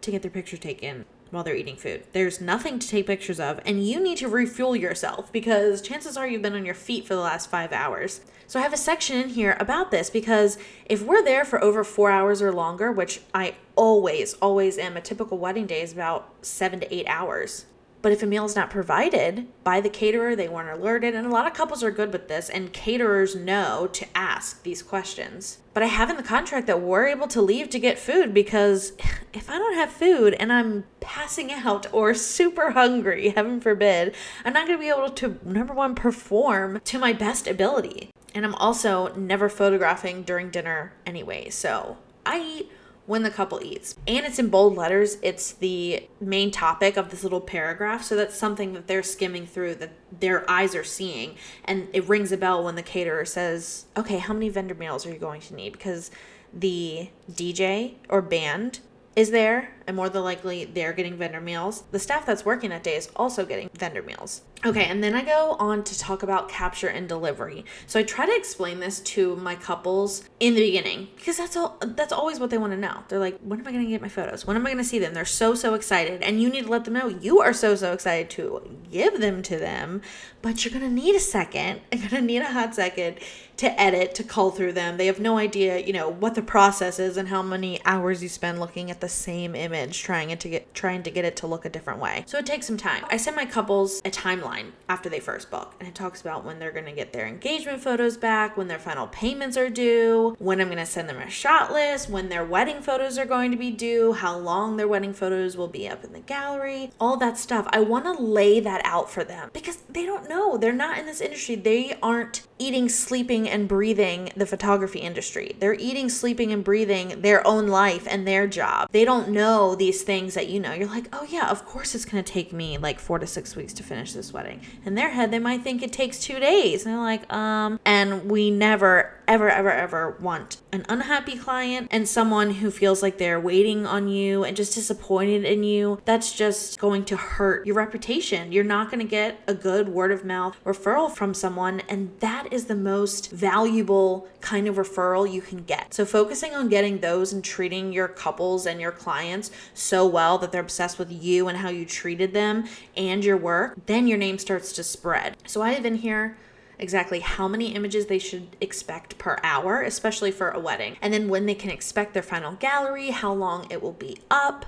to 0.00 0.10
get 0.10 0.22
their 0.22 0.30
picture 0.30 0.56
taken 0.56 1.04
while 1.30 1.44
they're 1.44 1.56
eating 1.56 1.76
food. 1.76 2.04
There's 2.12 2.40
nothing 2.40 2.78
to 2.78 2.88
take 2.88 3.06
pictures 3.06 3.40
of, 3.40 3.60
and 3.64 3.86
you 3.86 4.00
need 4.00 4.18
to 4.18 4.28
refuel 4.28 4.76
yourself 4.76 5.32
because 5.32 5.82
chances 5.82 6.16
are 6.16 6.26
you've 6.26 6.42
been 6.42 6.54
on 6.54 6.64
your 6.64 6.74
feet 6.74 7.06
for 7.06 7.14
the 7.14 7.20
last 7.20 7.50
five 7.50 7.72
hours. 7.72 8.20
So 8.46 8.60
I 8.60 8.62
have 8.62 8.72
a 8.72 8.78
section 8.78 9.16
in 9.20 9.30
here 9.30 9.56
about 9.58 9.90
this 9.90 10.08
because 10.08 10.56
if 10.84 11.02
we're 11.02 11.24
there 11.24 11.44
for 11.44 11.62
over 11.62 11.82
four 11.82 12.10
hours 12.10 12.40
or 12.40 12.52
longer, 12.52 12.92
which 12.92 13.20
I 13.34 13.54
always, 13.74 14.34
always 14.34 14.78
am, 14.78 14.96
a 14.96 15.00
typical 15.00 15.38
wedding 15.38 15.66
day 15.66 15.82
is 15.82 15.92
about 15.92 16.32
seven 16.42 16.80
to 16.80 16.94
eight 16.94 17.06
hours. 17.08 17.66
But 18.06 18.12
if 18.12 18.22
a 18.22 18.26
meal 18.26 18.44
is 18.44 18.54
not 18.54 18.70
provided 18.70 19.48
by 19.64 19.80
the 19.80 19.88
caterer, 19.88 20.36
they 20.36 20.46
weren't 20.46 20.70
alerted. 20.70 21.16
And 21.16 21.26
a 21.26 21.30
lot 21.30 21.48
of 21.48 21.54
couples 21.54 21.82
are 21.82 21.90
good 21.90 22.12
with 22.12 22.28
this, 22.28 22.48
and 22.48 22.72
caterers 22.72 23.34
know 23.34 23.88
to 23.94 24.06
ask 24.14 24.62
these 24.62 24.80
questions. 24.80 25.58
But 25.74 25.82
I 25.82 25.86
have 25.86 26.08
in 26.08 26.16
the 26.16 26.22
contract 26.22 26.68
that 26.68 26.80
we're 26.80 27.08
able 27.08 27.26
to 27.26 27.42
leave 27.42 27.68
to 27.70 27.80
get 27.80 27.98
food 27.98 28.32
because 28.32 28.92
if 29.32 29.50
I 29.50 29.58
don't 29.58 29.74
have 29.74 29.90
food 29.90 30.34
and 30.34 30.52
I'm 30.52 30.84
passing 31.00 31.50
out 31.50 31.88
or 31.92 32.14
super 32.14 32.70
hungry, 32.70 33.30
heaven 33.30 33.60
forbid, 33.60 34.14
I'm 34.44 34.52
not 34.52 34.68
going 34.68 34.78
to 34.78 34.84
be 34.84 34.88
able 34.88 35.10
to, 35.10 35.40
number 35.42 35.74
one, 35.74 35.96
perform 35.96 36.78
to 36.84 37.00
my 37.00 37.12
best 37.12 37.48
ability. 37.48 38.10
And 38.36 38.44
I'm 38.44 38.54
also 38.54 39.12
never 39.16 39.48
photographing 39.48 40.22
during 40.22 40.50
dinner 40.50 40.92
anyway. 41.04 41.50
So 41.50 41.96
I 42.24 42.38
eat 42.38 42.72
when 43.06 43.22
the 43.22 43.30
couple 43.30 43.60
eats. 43.62 43.94
And 44.06 44.26
it's 44.26 44.38
in 44.38 44.48
bold 44.48 44.76
letters. 44.76 45.16
It's 45.22 45.52
the 45.52 46.08
main 46.20 46.50
topic 46.50 46.96
of 46.96 47.10
this 47.10 47.22
little 47.22 47.40
paragraph. 47.40 48.02
So 48.02 48.16
that's 48.16 48.36
something 48.36 48.72
that 48.74 48.86
they're 48.86 49.02
skimming 49.02 49.46
through 49.46 49.76
that 49.76 49.92
their 50.20 50.48
eyes 50.50 50.74
are 50.74 50.84
seeing. 50.84 51.36
And 51.64 51.88
it 51.92 52.08
rings 52.08 52.32
a 52.32 52.36
bell 52.36 52.64
when 52.64 52.74
the 52.74 52.82
caterer 52.82 53.24
says, 53.24 53.86
okay, 53.96 54.18
how 54.18 54.34
many 54.34 54.48
vendor 54.48 54.74
meals 54.74 55.06
are 55.06 55.10
you 55.10 55.18
going 55.18 55.40
to 55.42 55.54
need? 55.54 55.72
Because 55.72 56.10
the 56.52 57.10
DJ 57.30 57.94
or 58.08 58.22
band 58.22 58.80
is 59.14 59.30
there, 59.30 59.75
and 59.86 59.96
more 59.96 60.08
than 60.08 60.24
likely 60.24 60.64
they're 60.64 60.92
getting 60.92 61.16
vendor 61.16 61.40
meals. 61.40 61.84
The 61.90 61.98
staff 61.98 62.26
that's 62.26 62.44
working 62.44 62.70
that 62.70 62.82
day 62.82 62.96
is 62.96 63.10
also 63.16 63.44
getting 63.44 63.70
vendor 63.74 64.02
meals. 64.02 64.42
Okay, 64.64 64.86
and 64.86 65.04
then 65.04 65.14
I 65.14 65.22
go 65.22 65.54
on 65.58 65.84
to 65.84 65.98
talk 65.98 66.22
about 66.22 66.48
capture 66.48 66.88
and 66.88 67.08
delivery. 67.08 67.64
So 67.86 68.00
I 68.00 68.02
try 68.02 68.26
to 68.26 68.34
explain 68.34 68.80
this 68.80 69.00
to 69.00 69.36
my 69.36 69.54
couples 69.54 70.24
in 70.40 70.54
the 70.54 70.60
beginning 70.60 71.08
because 71.14 71.36
that's 71.36 71.56
all 71.56 71.76
that's 71.80 72.12
always 72.12 72.40
what 72.40 72.50
they 72.50 72.58
want 72.58 72.72
to 72.72 72.78
know. 72.78 73.04
They're 73.08 73.18
like, 73.18 73.38
when 73.40 73.60
am 73.60 73.66
I 73.68 73.72
going 73.72 73.84
to 73.84 73.90
get 73.90 74.00
my 74.00 74.08
photos? 74.08 74.46
When 74.46 74.56
am 74.56 74.66
I 74.66 74.70
going 74.70 74.82
to 74.82 74.88
see 74.88 74.98
them? 74.98 75.14
They're 75.14 75.24
so 75.24 75.54
so 75.54 75.74
excited 75.74 76.22
and 76.22 76.40
you 76.40 76.48
need 76.48 76.64
to 76.64 76.70
let 76.70 76.84
them 76.84 76.94
know 76.94 77.08
you 77.08 77.40
are 77.40 77.52
so 77.52 77.74
so 77.76 77.92
excited 77.92 78.30
to 78.30 78.62
give 78.90 79.20
them 79.20 79.42
to 79.42 79.58
them, 79.58 80.00
but 80.42 80.64
you're 80.64 80.72
going 80.72 80.88
to 80.88 81.02
need 81.02 81.14
a 81.14 81.20
second. 81.20 81.80
You're 81.92 82.10
going 82.10 82.22
to 82.22 82.26
need 82.26 82.42
a 82.42 82.52
hot 82.52 82.74
second 82.74 83.18
to 83.56 83.80
edit, 83.80 84.14
to 84.14 84.22
cull 84.22 84.50
through 84.50 84.72
them. 84.72 84.96
They 84.96 85.06
have 85.06 85.18
no 85.18 85.38
idea, 85.38 85.78
you 85.78 85.92
know, 85.92 86.08
what 86.08 86.34
the 86.34 86.42
process 86.42 86.98
is 86.98 87.16
and 87.16 87.28
how 87.28 87.42
many 87.42 87.80
hours 87.84 88.22
you 88.22 88.28
spend 88.28 88.60
looking 88.60 88.90
at 88.90 89.00
the 89.00 89.08
same 89.08 89.54
image 89.54 89.75
trying 89.92 90.30
it 90.30 90.40
to 90.40 90.48
get 90.48 90.74
trying 90.74 91.02
to 91.02 91.10
get 91.10 91.24
it 91.24 91.36
to 91.36 91.46
look 91.46 91.64
a 91.64 91.68
different 91.68 92.00
way. 92.00 92.24
So 92.26 92.38
it 92.38 92.46
takes 92.46 92.66
some 92.66 92.76
time. 92.76 93.04
I 93.10 93.16
send 93.16 93.36
my 93.36 93.46
couples 93.46 94.00
a 94.04 94.10
timeline 94.10 94.72
after 94.88 95.08
they 95.08 95.20
first 95.20 95.50
book, 95.50 95.74
and 95.78 95.88
it 95.88 95.94
talks 95.94 96.20
about 96.20 96.44
when 96.44 96.58
they're 96.58 96.72
going 96.72 96.86
to 96.86 96.92
get 96.92 97.12
their 97.12 97.26
engagement 97.26 97.80
photos 97.80 98.16
back, 98.16 98.56
when 98.56 98.68
their 98.68 98.78
final 98.78 99.06
payments 99.08 99.56
are 99.56 99.70
due, 99.70 100.36
when 100.38 100.60
I'm 100.60 100.68
going 100.68 100.78
to 100.78 100.86
send 100.86 101.08
them 101.08 101.18
a 101.18 101.30
shot 101.30 101.72
list, 101.72 102.08
when 102.08 102.28
their 102.28 102.44
wedding 102.44 102.80
photos 102.80 103.18
are 103.18 103.26
going 103.26 103.50
to 103.50 103.56
be 103.56 103.70
due, 103.70 104.12
how 104.12 104.36
long 104.36 104.76
their 104.76 104.88
wedding 104.88 105.12
photos 105.12 105.56
will 105.56 105.68
be 105.68 105.88
up 105.88 106.04
in 106.04 106.12
the 106.12 106.20
gallery, 106.20 106.90
all 107.00 107.16
that 107.16 107.38
stuff. 107.38 107.66
I 107.70 107.80
want 107.80 108.04
to 108.04 108.12
lay 108.12 108.60
that 108.60 108.80
out 108.84 109.10
for 109.10 109.24
them 109.24 109.50
because 109.52 109.78
they 109.88 110.04
don't 110.06 110.28
know. 110.28 110.56
They're 110.56 110.72
not 110.72 110.98
in 110.98 111.06
this 111.06 111.20
industry. 111.20 111.56
They 111.56 111.96
aren't 112.02 112.46
eating, 112.58 112.88
sleeping, 112.88 113.48
and 113.48 113.68
breathing 113.68 114.30
the 114.36 114.46
photography 114.46 115.00
industry. 115.00 115.56
They're 115.58 115.74
eating, 115.74 116.08
sleeping, 116.08 116.52
and 116.52 116.64
breathing 116.64 117.20
their 117.20 117.46
own 117.46 117.66
life 117.66 118.06
and 118.08 118.26
their 118.26 118.46
job. 118.46 118.88
They 118.92 119.04
don't 119.04 119.30
know 119.30 119.65
these 119.74 120.02
things 120.02 120.34
that 120.34 120.48
you 120.48 120.60
know. 120.60 120.72
You're 120.72 120.86
like, 120.88 121.08
oh, 121.12 121.26
yeah, 121.28 121.50
of 121.50 121.64
course 121.66 121.94
it's 121.94 122.04
going 122.04 122.22
to 122.22 122.32
take 122.32 122.52
me 122.52 122.78
like 122.78 123.00
four 123.00 123.18
to 123.18 123.26
six 123.26 123.56
weeks 123.56 123.72
to 123.74 123.82
finish 123.82 124.12
this 124.12 124.32
wedding. 124.32 124.60
In 124.84 124.94
their 124.94 125.10
head, 125.10 125.30
they 125.30 125.38
might 125.38 125.62
think 125.62 125.82
it 125.82 125.92
takes 125.92 126.20
two 126.20 126.38
days. 126.38 126.84
And 126.84 126.94
they're 126.94 127.02
like, 127.02 127.32
um, 127.32 127.80
and 127.84 128.30
we 128.30 128.50
never, 128.50 129.15
ever, 129.28 129.48
ever, 129.48 129.70
ever 129.70 130.16
want 130.20 130.58
an 130.72 130.84
unhappy 130.88 131.36
client 131.36 131.88
and 131.90 132.08
someone 132.08 132.50
who 132.50 132.70
feels 132.70 133.02
like 133.02 133.18
they're 133.18 133.40
waiting 133.40 133.86
on 133.86 134.08
you 134.08 134.44
and 134.44 134.56
just 134.56 134.74
disappointed 134.74 135.44
in 135.44 135.62
you. 135.62 136.00
That's 136.04 136.32
just 136.32 136.78
going 136.78 137.04
to 137.06 137.16
hurt 137.16 137.66
your 137.66 137.74
reputation. 137.74 138.52
You're 138.52 138.64
not 138.64 138.90
going 138.90 139.00
to 139.00 139.10
get 139.10 139.40
a 139.46 139.54
good 139.54 139.88
word 139.88 140.12
of 140.12 140.24
mouth 140.24 140.56
referral 140.64 141.14
from 141.14 141.34
someone. 141.34 141.80
And 141.88 142.12
that 142.20 142.52
is 142.52 142.66
the 142.66 142.74
most 142.74 143.30
valuable 143.30 144.28
kind 144.40 144.68
of 144.68 144.76
referral 144.76 145.30
you 145.30 145.40
can 145.40 145.64
get. 145.64 145.92
So, 145.92 146.04
focusing 146.04 146.54
on 146.54 146.68
getting 146.68 147.00
those 147.00 147.32
and 147.32 147.42
treating 147.42 147.92
your 147.92 148.08
couples 148.08 148.66
and 148.66 148.80
your 148.80 148.92
clients 148.92 149.50
so 149.74 150.06
well 150.06 150.38
that 150.38 150.52
they're 150.52 150.60
obsessed 150.60 150.98
with 150.98 151.10
you 151.10 151.48
and 151.48 151.58
how 151.58 151.68
you 151.68 151.84
treated 151.84 152.32
them 152.32 152.64
and 152.96 153.24
your 153.24 153.36
work, 153.36 153.76
then 153.86 154.06
your 154.06 154.18
name 154.18 154.38
starts 154.38 154.72
to 154.74 154.84
spread. 154.84 155.36
So, 155.46 155.62
I 155.62 155.72
have 155.72 155.84
in 155.84 155.96
here 155.96 156.36
exactly 156.78 157.20
how 157.20 157.48
many 157.48 157.74
images 157.74 158.06
they 158.06 158.18
should 158.18 158.56
expect 158.60 159.18
per 159.18 159.38
hour, 159.42 159.82
especially 159.82 160.30
for 160.30 160.50
a 160.50 160.60
wedding, 160.60 160.96
and 161.00 161.12
then 161.12 161.28
when 161.28 161.46
they 161.46 161.54
can 161.54 161.70
expect 161.70 162.14
their 162.14 162.22
final 162.22 162.52
gallery, 162.54 163.10
how 163.10 163.32
long 163.32 163.66
it 163.70 163.82
will 163.82 163.92
be 163.92 164.18
up. 164.30 164.66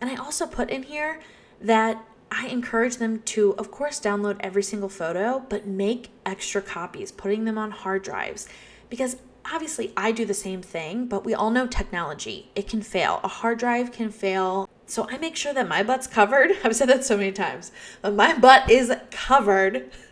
And 0.00 0.10
I 0.10 0.16
also 0.16 0.46
put 0.46 0.70
in 0.70 0.82
here 0.82 1.20
that 1.60 2.04
I 2.30 2.46
encourage 2.46 2.96
them 2.96 3.20
to, 3.20 3.54
of 3.56 3.70
course, 3.70 4.00
download 4.00 4.36
every 4.40 4.62
single 4.62 4.88
photo, 4.88 5.44
but 5.48 5.66
make 5.66 6.10
extra 6.24 6.62
copies, 6.62 7.12
putting 7.12 7.44
them 7.44 7.58
on 7.58 7.70
hard 7.70 8.02
drives. 8.02 8.48
Because 8.88 9.16
obviously 9.44 9.92
I 9.96 10.12
do 10.12 10.24
the 10.24 10.34
same 10.34 10.62
thing, 10.62 11.06
but 11.06 11.24
we 11.24 11.34
all 11.34 11.50
know 11.50 11.66
technology. 11.66 12.50
It 12.54 12.68
can 12.68 12.82
fail. 12.82 13.20
A 13.22 13.28
hard 13.28 13.58
drive 13.58 13.92
can 13.92 14.10
fail. 14.10 14.68
So 14.86 15.06
I 15.10 15.18
make 15.18 15.36
sure 15.36 15.52
that 15.54 15.68
my 15.68 15.82
butt's 15.82 16.06
covered. 16.06 16.52
I've 16.64 16.76
said 16.76 16.88
that 16.88 17.04
so 17.04 17.16
many 17.16 17.32
times, 17.32 17.70
but 18.00 18.14
my 18.14 18.36
butt 18.38 18.70
is 18.70 18.92
covered 19.10 19.90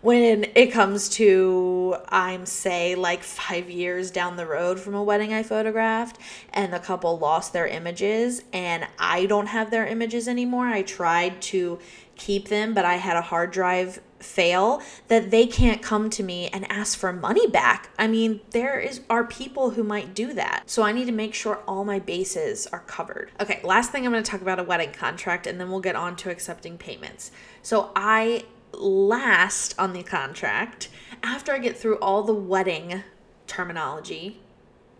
when 0.00 0.44
it 0.54 0.72
comes 0.72 1.08
to 1.10 1.96
I'm 2.08 2.46
say 2.46 2.94
like 2.94 3.22
5 3.22 3.70
years 3.70 4.10
down 4.10 4.36
the 4.36 4.46
road 4.46 4.80
from 4.80 4.94
a 4.94 5.02
wedding 5.02 5.32
I 5.32 5.42
photographed 5.42 6.18
and 6.52 6.72
the 6.72 6.78
couple 6.78 7.18
lost 7.18 7.52
their 7.52 7.66
images 7.66 8.42
and 8.52 8.86
I 8.98 9.26
don't 9.26 9.46
have 9.46 9.70
their 9.70 9.86
images 9.86 10.28
anymore. 10.28 10.66
I 10.66 10.82
tried 10.82 11.42
to 11.42 11.78
keep 12.16 12.48
them, 12.48 12.74
but 12.74 12.84
I 12.84 12.94
had 12.94 13.16
a 13.16 13.22
hard 13.22 13.50
drive 13.50 14.00
fail 14.18 14.82
that 15.08 15.30
they 15.30 15.46
can't 15.46 15.82
come 15.82 16.08
to 16.08 16.22
me 16.22 16.48
and 16.48 16.70
ask 16.72 16.98
for 16.98 17.12
money 17.12 17.46
back. 17.46 17.90
I 17.98 18.06
mean, 18.06 18.40
there 18.50 18.80
is 18.80 19.02
are 19.10 19.24
people 19.24 19.70
who 19.70 19.84
might 19.84 20.14
do 20.14 20.32
that. 20.32 20.62
So 20.66 20.82
I 20.82 20.92
need 20.92 21.04
to 21.04 21.12
make 21.12 21.34
sure 21.34 21.62
all 21.68 21.84
my 21.84 21.98
bases 21.98 22.66
are 22.68 22.80
covered. 22.80 23.30
Okay, 23.40 23.60
last 23.62 23.92
thing 23.92 24.06
I'm 24.06 24.12
going 24.12 24.24
to 24.24 24.30
talk 24.30 24.40
about 24.40 24.58
a 24.58 24.64
wedding 24.64 24.92
contract 24.92 25.46
and 25.46 25.60
then 25.60 25.70
we'll 25.70 25.80
get 25.80 25.96
on 25.96 26.16
to 26.16 26.30
accepting 26.30 26.78
payments. 26.78 27.30
So 27.62 27.90
I 27.94 28.44
last 28.76 29.74
on 29.78 29.92
the 29.92 30.02
contract 30.02 30.88
after 31.22 31.52
I 31.52 31.58
get 31.58 31.76
through 31.76 31.96
all 31.96 32.22
the 32.22 32.34
wedding 32.34 33.02
terminology 33.46 34.40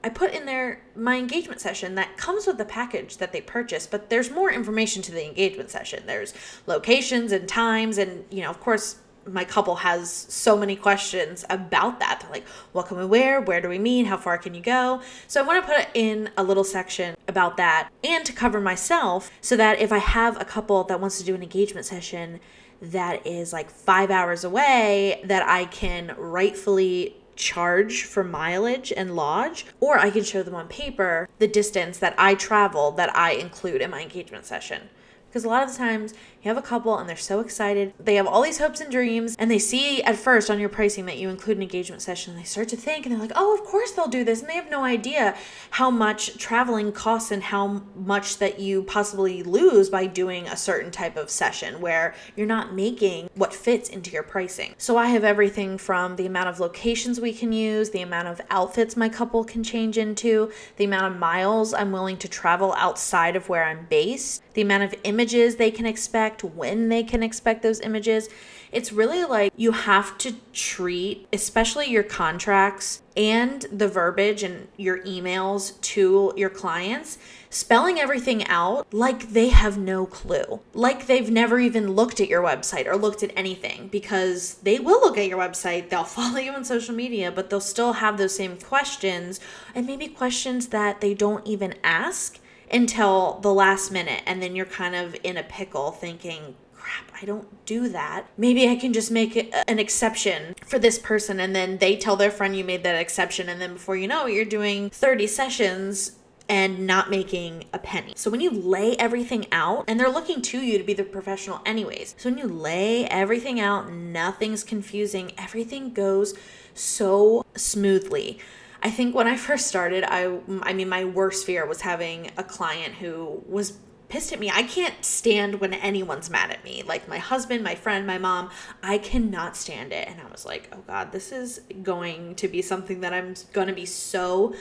I 0.07 0.09
put 0.09 0.33
in 0.33 0.47
there 0.47 0.83
my 0.95 1.17
engagement 1.17 1.61
session 1.61 1.97
that 1.97 2.17
comes 2.17 2.47
with 2.47 2.59
the 2.59 2.65
package 2.65 3.17
that 3.17 3.33
they 3.33 3.41
purchase, 3.41 3.89
but 3.89 4.09
there's 4.09 4.31
more 4.31 4.53
information 4.53 5.03
to 5.03 5.11
the 5.11 5.27
engagement 5.27 5.69
session. 5.69 6.05
There's 6.07 6.33
locations 6.67 7.33
and 7.33 7.49
times, 7.49 7.99
and 7.99 8.25
you 8.31 8.43
know, 8.43 8.51
of 8.51 8.61
course, 8.61 9.01
my 9.27 9.45
couple 9.45 9.75
has 9.75 10.13
so 10.13 10.57
many 10.57 10.77
questions 10.77 11.45
about 11.51 11.99
that. 11.99 12.21
They're 12.21 12.31
like, 12.31 12.47
what 12.71 12.87
can 12.87 12.99
we 12.99 13.05
wear? 13.05 13.41
Where 13.41 13.61
do 13.61 13.69
we 13.69 13.81
meet? 13.81 14.07
How 14.07 14.17
far 14.17 14.39
can 14.39 14.55
you 14.55 14.61
go? 14.61 15.03
So 15.27 15.43
I 15.43 15.45
want 15.45 15.67
to 15.67 15.73
put 15.75 15.89
in 15.95 16.31
a 16.37 16.45
little 16.45 16.63
section 16.63 17.17
about 17.27 17.57
that 17.57 17.91
and 18.05 18.25
to 18.27 18.33
cover 18.33 18.61
myself 18.61 19.29
so 19.41 19.57
that 19.57 19.81
if 19.81 19.91
I 19.91 19.99
have 19.99 20.41
a 20.41 20.45
couple 20.45 20.85
that 20.85 21.01
wants 21.01 21.19
to 21.19 21.25
do 21.25 21.35
an 21.35 21.43
engagement 21.43 21.85
session 21.85 22.39
that 22.81 23.27
is 23.27 23.53
like 23.53 23.71
five 23.71 24.11
hours 24.11 24.45
away, 24.45 25.23
that 25.25 25.47
I 25.49 25.65
can 25.67 26.15
rightfully 26.19 27.17
charge 27.37 28.05
for 28.05 28.25
mileage 28.25 28.93
and 28.97 29.15
lodge, 29.15 29.67
or 29.81 29.99
I 29.99 30.11
can 30.11 30.25
show 30.25 30.43
them 30.43 30.55
on 30.55 30.69
paper 30.69 31.29
the 31.39 31.49
distance 31.49 31.99
that 31.99 32.15
I 32.19 32.35
travel 32.35 32.93
that 32.93 33.15
I 33.17 33.33
include 33.33 33.83
in 33.83 33.91
my 33.91 34.01
engagement 34.01 34.47
session. 34.47 34.89
Because 35.29 35.45
a 35.45 35.49
lot 35.49 35.69
of 35.69 35.77
times 35.77 36.15
you 36.47 36.55
have 36.55 36.63
a 36.63 36.67
couple 36.67 36.97
and 36.97 37.09
they're 37.09 37.17
so 37.17 37.41
excited. 37.41 37.93
They 37.99 38.15
have 38.15 38.27
all 38.29 38.41
these 38.41 38.59
hopes 38.59 38.81
and 38.81 38.89
dreams, 38.89 39.35
and 39.37 39.51
they 39.51 39.59
see 39.59 40.01
at 40.05 40.15
first 40.15 40.49
on 40.49 40.61
your 40.61 40.69
pricing 40.69 41.07
that 41.07 41.19
you 41.19 41.29
include 41.29 41.57
an 41.57 41.63
engagement 41.65 42.03
session. 42.03 42.35
And 42.35 42.41
they 42.41 42.47
start 42.47 42.69
to 42.69 42.77
think, 42.77 43.05
and 43.05 43.13
they're 43.13 43.21
like, 43.21 43.33
oh, 43.35 43.53
of 43.53 43.65
course 43.65 43.91
they'll 43.91 44.07
do 44.07 44.23
this. 44.23 44.41
And 44.41 44.49
they 44.49 44.55
have 44.55 44.71
no 44.71 44.85
idea 44.85 45.37
how 45.71 45.91
much 45.91 46.39
traveling 46.39 46.93
costs 46.93 47.33
and 47.33 47.43
how 47.43 47.83
much 47.97 48.39
that 48.39 48.61
you 48.61 48.85
possibly 48.85 49.43
lose 49.43 49.91
by 49.91 50.07
doing 50.07 50.47
a 50.47 50.57
certain 50.57 50.93
type 50.93 51.17
of 51.17 51.31
session 51.31 51.81
where 51.81 52.15
you're 52.37 52.47
not 52.47 52.73
making 52.73 53.29
what 53.35 53.53
fits 53.53 53.89
into 53.89 54.13
your 54.13 54.23
pricing. 54.23 54.77
So 54.79 54.97
I 54.97 55.07
have 55.07 55.25
everything 55.25 55.79
from 55.79 56.15
the 56.15 56.27
amount 56.27 56.49
of 56.49 56.61
locations 56.61 57.21
we 57.21 57.33
can 57.33 57.53
use, 57.53 57.91
the 57.91 58.03
amount 58.03 58.29
of 58.29 58.41
outfits 58.51 58.97
my 58.97 59.09
couple 59.09 59.43
can 59.43 59.65
change 59.65 59.99
into, 59.99 60.53
the 60.77 60.85
amount 60.85 61.13
of 61.13 61.19
miles 61.19 61.75
I'm 61.75 61.91
willing 61.91 62.19
to 62.19 62.29
travel 62.29 62.73
outside 62.75 63.35
of 63.35 63.49
where 63.49 63.65
I'm 63.65 63.87
based, 63.87 64.45
the 64.55 64.63
amount 64.63 64.85
of 64.85 64.95
images 65.03 65.57
they 65.57 65.73
can 65.73 65.87
expect 65.87 66.36
expect, 66.37 66.57
when 66.57 66.89
they 66.89 67.03
can 67.03 67.23
expect 67.23 67.63
those 67.63 67.81
images. 67.81 68.29
It's 68.73 68.93
really 68.93 69.25
like 69.25 69.53
you 69.57 69.73
have 69.73 70.19
to 70.19 70.35
treat, 70.53 71.27
especially 71.33 71.87
your 71.87 72.03
contracts 72.03 73.03
and 73.17 73.63
the 73.73 73.89
verbiage 73.89 74.43
and 74.43 74.69
your 74.77 74.99
emails 75.05 75.81
to 75.81 76.35
your 76.37 76.51
clients, 76.51 77.17
spelling 77.49 77.99
everything 77.99 78.47
out 78.49 78.87
like 78.93 79.31
they 79.31 79.49
have 79.49 79.79
no 79.79 80.05
clue. 80.05 80.61
Like 80.75 81.07
they've 81.07 81.31
never 81.31 81.59
even 81.59 81.93
looked 81.93 82.21
at 82.21 82.29
your 82.29 82.43
website 82.43 82.87
or 82.87 82.97
looked 82.97 83.23
at 83.23 83.33
anything 83.37 83.89
because 83.89 84.55
they 84.63 84.79
will 84.79 85.01
look 85.01 85.17
at 85.17 85.29
your 85.29 85.39
website, 85.39 85.89
they'll 85.89 86.05
follow 86.19 86.39
you 86.39 86.53
on 86.53 86.65
social 86.65 86.95
media, 86.95 87.33
but 87.33 87.49
they'll 87.49 87.61
still 87.61 87.95
have 87.95 88.19
those 88.19 88.35
same 88.35 88.59
questions 88.59 89.41
and 89.75 89.87
maybe 89.87 90.09
questions 90.09 90.69
that 90.69 91.01
they 91.01 91.15
don't 91.15 91.47
even 91.47 91.75
ask 91.83 92.41
until 92.71 93.39
the 93.43 93.53
last 93.53 93.91
minute 93.91 94.23
and 94.27 94.43
then 94.43 94.57
you're 94.57 94.67
kind 94.67 94.95
of 94.95 95.17
in 95.23 95.37
a 95.37 95.43
pickle 95.43 95.91
thinking 95.91 96.55
crap 96.75 97.11
i 97.21 97.25
don't 97.25 97.65
do 97.67 97.89
that 97.89 98.27
maybe 98.37 98.69
i 98.69 98.77
can 98.77 98.93
just 98.93 99.11
make 99.11 99.37
uh, 99.37 99.65
an 99.69 99.79
exception 99.79 100.55
for 100.65 100.79
this 100.79 100.99
person 100.99 101.41
and 101.41 101.55
then 101.55 101.79
they 101.79 101.97
tell 101.97 102.17
their 102.17 102.31
friend 102.31 102.57
you 102.57 102.65
made 102.65 102.83
that 102.83 102.97
exception 102.97 103.49
and 103.49 103.61
then 103.61 103.73
before 103.73 103.97
you 103.97 104.09
know 104.09 104.27
it 104.27 104.33
you're 104.33 104.45
doing 104.45 104.91
30 104.91 105.27
sessions 105.27 106.13
and 106.49 106.87
not 106.87 107.11
making 107.11 107.65
a 107.73 107.79
penny. 107.79 108.13
So 108.17 108.31
when 108.31 108.41
you 108.41 108.51
lay 108.51 108.97
everything 108.97 109.47
out, 109.51 109.85
and 109.89 109.99
they're 109.99 110.11
looking 110.11 110.43
to 110.43 110.61
you 110.61 110.79
to 110.79 110.85
be 110.85 110.95
the 110.95 111.05
professional 111.05 111.61
anyways. 111.67 112.15
So 112.19 112.31
when 112.31 112.39
you 112.39 112.47
lay 112.47 113.07
everything 113.07 113.59
out, 113.59 113.91
nothing's 113.91 114.63
confusing, 114.63 115.33
everything 115.37 115.93
goes 115.93 116.35
so 116.75 117.45
smoothly. 117.57 118.39
I 118.87 118.91
think 118.91 119.17
when 119.17 119.27
I 119.27 119.37
first 119.37 119.67
started, 119.67 120.05
I 120.05 120.39
I 120.63 120.73
mean 120.73 120.89
my 120.89 121.05
worst 121.05 121.45
fear 121.45 121.67
was 121.67 121.81
having 121.81 122.31
a 122.37 122.45
client 122.45 122.95
who 122.95 123.43
was 123.49 123.79
pissed 124.09 124.33
at 124.33 124.39
me. 124.39 124.49
I 124.49 124.63
can't 124.63 125.05
stand 125.05 125.61
when 125.61 125.75
anyone's 125.75 126.31
mad 126.31 126.53
at 126.53 126.63
me. 126.63 126.85
Like 126.85 127.09
my 127.09 127.19
husband, 127.19 127.65
my 127.65 127.75
friend, 127.75 128.07
my 128.07 128.19
mom, 128.19 128.49
I 128.85 128.99
cannot 128.99 129.57
stand 129.57 129.93
it. 129.93 130.07
And 130.07 130.21
I 130.21 130.31
was 130.31 130.47
like, 130.47 130.69
"Oh 130.73 130.85
god, 130.87 131.11
this 131.11 131.33
is 131.33 131.63
going 131.83 132.37
to 132.37 132.47
be 132.47 132.63
something 132.63 133.01
that 133.01 133.13
I'm 133.13 133.35
going 133.53 133.67
to 133.67 133.75
be 133.75 133.87
so 133.87 134.55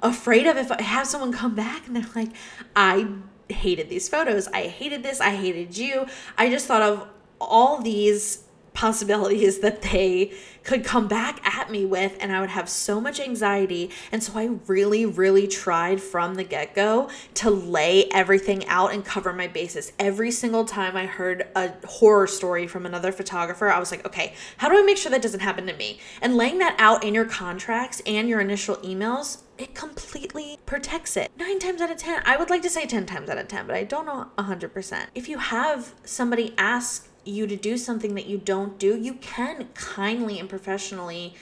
afraid 0.00 0.46
of 0.46 0.56
if 0.56 0.70
I 0.70 0.80
have 0.80 1.08
someone 1.08 1.32
come 1.32 1.56
back 1.56 1.88
and 1.88 1.96
they're 1.96 2.14
like, 2.14 2.30
"I 2.76 3.08
hated 3.48 3.88
these 3.88 4.08
photos. 4.08 4.46
I 4.54 4.68
hated 4.68 5.02
this. 5.02 5.20
I 5.20 5.30
hated 5.30 5.76
you." 5.76 6.06
I 6.38 6.48
just 6.48 6.68
thought 6.68 6.82
of 6.82 7.08
all 7.40 7.80
these 7.82 8.44
possibilities 8.74 9.60
that 9.60 9.82
they 9.82 10.32
could 10.64 10.84
come 10.84 11.06
back 11.06 11.40
at 11.46 11.70
me 11.70 11.84
with 11.84 12.16
and 12.20 12.32
I 12.32 12.40
would 12.40 12.50
have 12.50 12.68
so 12.68 13.00
much 13.00 13.20
anxiety 13.20 13.90
and 14.10 14.22
so 14.22 14.32
I 14.34 14.56
really 14.66 15.06
really 15.06 15.46
tried 15.46 16.02
from 16.02 16.34
the 16.34 16.44
get-go 16.44 17.08
to 17.34 17.50
lay 17.50 18.08
everything 18.10 18.66
out 18.66 18.92
and 18.92 19.04
cover 19.04 19.32
my 19.32 19.46
bases 19.46 19.92
every 19.98 20.30
single 20.30 20.64
time 20.64 20.96
I 20.96 21.06
heard 21.06 21.46
a 21.54 21.72
horror 21.86 22.26
story 22.26 22.66
from 22.66 22.84
another 22.84 23.12
photographer 23.12 23.68
I 23.68 23.78
was 23.78 23.90
like 23.90 24.04
okay 24.04 24.34
how 24.56 24.68
do 24.68 24.76
I 24.76 24.82
make 24.82 24.96
sure 24.96 25.10
that 25.10 25.22
doesn't 25.22 25.40
happen 25.40 25.66
to 25.66 25.76
me 25.76 26.00
and 26.20 26.36
laying 26.36 26.58
that 26.58 26.74
out 26.78 27.04
in 27.04 27.14
your 27.14 27.26
contracts 27.26 28.02
and 28.06 28.28
your 28.28 28.40
initial 28.40 28.76
emails 28.78 29.42
it 29.56 29.72
completely 29.72 30.58
protects 30.66 31.16
it. 31.16 31.30
Nine 31.38 31.60
times 31.60 31.80
out 31.80 31.88
of 31.88 31.96
10, 31.96 32.22
I 32.26 32.36
would 32.36 32.50
like 32.50 32.62
to 32.62 32.68
say 32.68 32.86
10 32.86 33.06
times 33.06 33.30
out 33.30 33.38
of 33.38 33.46
10, 33.46 33.68
but 33.68 33.76
I 33.76 33.84
don't 33.84 34.04
know 34.04 34.26
100%. 34.36 35.06
If 35.14 35.28
you 35.28 35.38
have 35.38 35.94
somebody 36.04 36.54
ask 36.58 37.08
you 37.24 37.46
to 37.46 37.56
do 37.56 37.76
something 37.76 38.14
that 38.14 38.26
you 38.26 38.38
don't 38.38 38.78
do, 38.78 38.96
you 38.96 39.14
can 39.14 39.68
kindly 39.74 40.38
and 40.38 40.48
professionally 40.48 41.34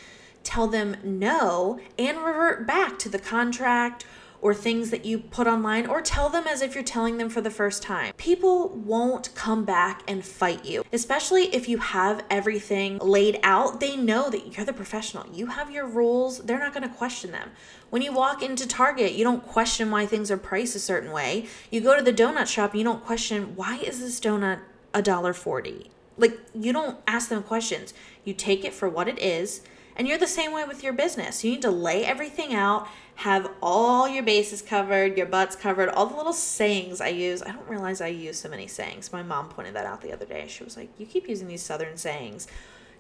tell 0.43 0.67
them 0.67 0.97
no 1.05 1.81
and 1.99 2.19
revert 2.19 2.67
back 2.67 2.99
to 2.99 3.09
the 3.09 3.19
contract 3.19 4.05
or 4.43 4.53
things 4.53 4.91
that 4.91 5.05
you 5.05 5.21
put 5.21 5.47
online 5.47 5.87
or 5.87 6.03
tell 6.03 6.29
them 6.29 6.47
as 6.49 6.61
if 6.61 6.75
you're 6.75 6.83
telling 6.83 7.17
them 7.17 7.31
for 7.31 7.41
the 7.41 7.51
first 7.51 7.81
time. 7.81 8.13
People 8.17 8.71
won't 8.71 9.33
come 9.37 9.65
back 9.65 10.03
and 10.09 10.25
fight 10.25 10.65
you, 10.65 10.85
especially 10.93 11.45
if 11.55 11.69
you 11.69 11.79
have 11.79 12.25
everything 12.29 12.99
laid 12.99 13.39
out. 13.45 13.79
They 13.79 13.97
know 13.97 14.29
that 14.31 14.57
you're 14.57 14.67
the 14.67 14.73
professional. 14.73 15.25
You 15.33 15.47
have 15.47 15.71
your 15.71 15.87
rules, 15.87 16.39
they're 16.39 16.59
not 16.59 16.75
going 16.75 16.83
to 16.83 16.95
question 16.95 17.31
them. 17.31 17.51
When 17.91 18.03
you 18.03 18.13
walk 18.13 18.43
into 18.43 18.67
Target, 18.67 19.13
you 19.13 19.23
don't 19.23 19.47
question 19.47 19.93
why 19.93 20.07
things 20.07 20.31
are 20.31 20.37
priced 20.37 20.75
a 20.75 20.81
certain 20.81 21.13
way. 21.13 21.47
You 21.71 21.81
go 21.81 21.97
to 21.97 22.03
the 22.03 22.13
donut 22.13 22.49
shop, 22.49 22.75
you 22.75 22.83
don't 22.83 23.05
question 23.05 23.55
why 23.55 23.77
is 23.77 24.01
this 24.01 24.19
donut 24.19 24.59
a 24.95 25.03
dollar 25.03 25.33
40 25.33 25.91
like 26.17 26.39
you 26.55 26.73
don't 26.73 26.99
ask 27.07 27.29
them 27.29 27.43
questions. 27.43 27.95
You 28.25 28.35
take 28.35 28.65
it 28.65 28.75
for 28.75 28.89
what 28.89 29.09
it 29.09 29.19
is 29.19 29.63
and 29.97 30.09
you're 30.09 30.19
the 30.19 30.27
same 30.27 30.53
way 30.53 30.65
with 30.65 30.83
your 30.83 30.93
business. 30.93 31.45
You 31.45 31.53
need 31.53 31.63
to 31.63 31.71
lay 31.71 32.05
everything 32.05 32.55
out 32.55 32.89
have 33.17 33.51
all 33.63 34.09
your 34.09 34.23
bases 34.23 34.63
covered 34.63 35.19
your 35.19 35.27
butts 35.27 35.55
covered 35.55 35.91
all 35.91 36.07
the 36.07 36.17
little 36.17 36.33
sayings 36.33 37.01
i 37.01 37.09
use. 37.09 37.43
I 37.43 37.53
don't 37.53 37.69
realize 37.69 38.01
i 38.01 38.07
use 38.07 38.39
so 38.39 38.49
many 38.49 38.67
sayings. 38.67 39.13
My 39.13 39.23
mom 39.23 39.49
pointed 39.49 39.75
that 39.75 39.85
out 39.85 40.01
the 40.01 40.13
other 40.13 40.25
day. 40.25 40.47
She 40.49 40.65
was 40.65 40.77
like 40.77 40.89
you 40.99 41.07
keep 41.07 41.29
using 41.29 41.49
these 41.49 41.63
southern 41.63 41.97
sayings. 41.97 42.47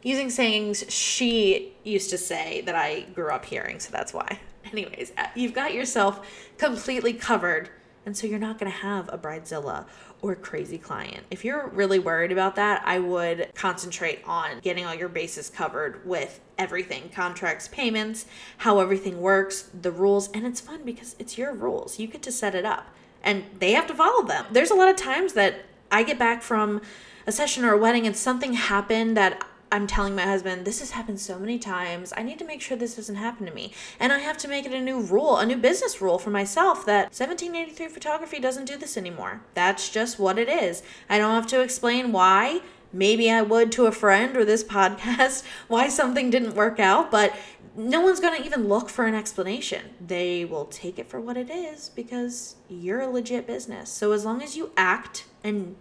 Using 0.02 0.30
sayings 0.30 0.84
she 0.88 1.74
used 1.84 2.10
to 2.10 2.18
say 2.18 2.60
that 2.62 2.74
i 2.74 3.02
grew 3.14 3.30
up 3.30 3.44
hearing 3.44 3.80
so 3.80 3.90
that's 3.90 4.12
why. 4.12 4.40
Anyways 4.72 5.12
uh, 5.16 5.28
you've 5.34 5.54
got 5.54 5.72
yourself 5.72 6.26
completely 6.58 7.12
covered 7.14 7.70
and 8.04 8.16
so 8.16 8.26
you're 8.26 8.38
not 8.38 8.58
going 8.58 8.70
to 8.70 8.78
have 8.78 9.08
a 9.12 9.18
bridezilla 9.18 9.86
or 10.20 10.32
a 10.32 10.36
crazy 10.36 10.78
client. 10.78 11.24
If 11.30 11.44
you're 11.44 11.68
really 11.68 11.98
worried 11.98 12.32
about 12.32 12.56
that, 12.56 12.82
I 12.84 12.98
would 12.98 13.50
concentrate 13.54 14.20
on 14.24 14.60
getting 14.60 14.86
all 14.86 14.94
your 14.94 15.08
bases 15.08 15.50
covered 15.50 16.06
with 16.06 16.40
everything 16.58 17.10
contracts, 17.10 17.68
payments, 17.68 18.26
how 18.58 18.80
everything 18.80 19.20
works, 19.20 19.70
the 19.80 19.90
rules. 19.90 20.30
And 20.32 20.46
it's 20.46 20.60
fun 20.60 20.84
because 20.84 21.16
it's 21.18 21.36
your 21.36 21.52
rules. 21.52 21.98
You 21.98 22.06
get 22.06 22.22
to 22.22 22.32
set 22.32 22.54
it 22.54 22.64
up 22.64 22.86
and 23.22 23.44
they 23.58 23.72
have 23.72 23.86
to 23.88 23.94
follow 23.94 24.24
them. 24.24 24.46
There's 24.50 24.70
a 24.70 24.74
lot 24.74 24.88
of 24.88 24.96
times 24.96 25.32
that 25.34 25.64
I 25.90 26.02
get 26.02 26.18
back 26.18 26.42
from 26.42 26.80
a 27.26 27.32
session 27.32 27.64
or 27.64 27.72
a 27.72 27.78
wedding 27.78 28.06
and 28.06 28.16
something 28.16 28.54
happened 28.54 29.16
that 29.16 29.46
I'm 29.72 29.86
telling 29.86 30.14
my 30.14 30.22
husband, 30.22 30.66
this 30.66 30.80
has 30.80 30.90
happened 30.90 31.18
so 31.18 31.38
many 31.38 31.58
times. 31.58 32.12
I 32.14 32.22
need 32.22 32.38
to 32.40 32.44
make 32.44 32.60
sure 32.60 32.76
this 32.76 32.96
doesn't 32.96 33.14
happen 33.14 33.46
to 33.46 33.54
me. 33.54 33.72
And 33.98 34.12
I 34.12 34.18
have 34.18 34.36
to 34.38 34.48
make 34.48 34.66
it 34.66 34.72
a 34.72 34.80
new 34.80 35.00
rule, 35.00 35.38
a 35.38 35.46
new 35.46 35.56
business 35.56 36.02
rule 36.02 36.18
for 36.18 36.28
myself 36.28 36.84
that 36.84 37.04
1783 37.06 37.88
photography 37.88 38.38
doesn't 38.38 38.66
do 38.66 38.76
this 38.76 38.98
anymore. 38.98 39.40
That's 39.54 39.88
just 39.88 40.18
what 40.18 40.38
it 40.38 40.50
is. 40.50 40.82
I 41.08 41.16
don't 41.16 41.34
have 41.34 41.46
to 41.48 41.62
explain 41.62 42.12
why. 42.12 42.60
Maybe 42.92 43.30
I 43.30 43.40
would 43.40 43.72
to 43.72 43.86
a 43.86 43.92
friend 43.92 44.36
or 44.36 44.44
this 44.44 44.62
podcast 44.78 45.42
why 45.68 45.88
something 45.88 46.28
didn't 46.28 46.54
work 46.54 46.78
out, 46.78 47.10
but 47.10 47.34
no 47.74 48.02
one's 48.02 48.20
going 48.20 48.38
to 48.38 48.46
even 48.46 48.68
look 48.68 48.90
for 48.90 49.06
an 49.06 49.14
explanation. 49.14 49.86
They 50.06 50.44
will 50.44 50.66
take 50.66 50.98
it 50.98 51.08
for 51.08 51.18
what 51.18 51.38
it 51.38 51.48
is 51.48 51.88
because 51.88 52.56
you're 52.68 53.00
a 53.00 53.08
legit 53.08 53.46
business. 53.46 53.88
So 53.88 54.12
as 54.12 54.26
long 54.26 54.42
as 54.42 54.54
you 54.54 54.70
act 54.76 55.24
and 55.42 55.76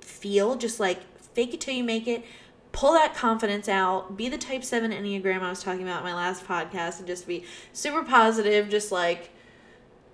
feel 0.00 0.56
just 0.56 0.80
like 0.80 1.02
fake 1.34 1.52
it 1.52 1.60
till 1.60 1.74
you 1.74 1.84
make 1.84 2.08
it, 2.08 2.24
pull 2.76 2.92
that 2.92 3.14
confidence 3.14 3.70
out, 3.70 4.18
be 4.18 4.28
the 4.28 4.36
type 4.36 4.62
7 4.62 4.90
Enneagram 4.90 5.40
I 5.40 5.48
was 5.48 5.62
talking 5.62 5.82
about 5.82 6.00
in 6.00 6.04
my 6.04 6.14
last 6.14 6.46
podcast, 6.46 6.98
and 6.98 7.06
just 7.06 7.26
be 7.26 7.42
super 7.72 8.02
positive, 8.02 8.68
just 8.68 8.92
like 8.92 9.30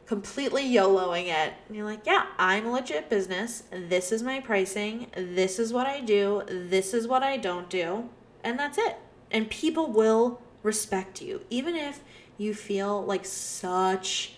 completely 0.07 0.63
YOLOing 0.63 1.25
it. 1.25 1.55
And 1.67 1.77
you're 1.77 1.85
like, 1.85 2.07
yeah, 2.07 2.27
I'm 2.39 2.67
a 2.67 2.71
legit 2.71 3.11
business. 3.11 3.65
This 3.73 4.13
is 4.13 4.23
my 4.23 4.39
pricing. 4.39 5.09
This 5.17 5.59
is 5.59 5.73
what 5.73 5.89
I 5.89 6.03
do. 6.03 6.45
This 6.47 6.95
is 6.95 7.09
what 7.09 7.25
I 7.25 7.37
don't 7.37 7.69
do. 7.69 8.09
And 8.45 8.57
that's 8.61 8.79
it. 8.79 8.97
And 9.33 9.51
people 9.51 9.91
will 9.91 10.41
respect 10.63 11.21
you. 11.21 11.41
Even 11.51 11.75
if 11.75 11.99
you 12.39 12.55
feel 12.55 13.05
like 13.05 13.25
such 13.25 14.35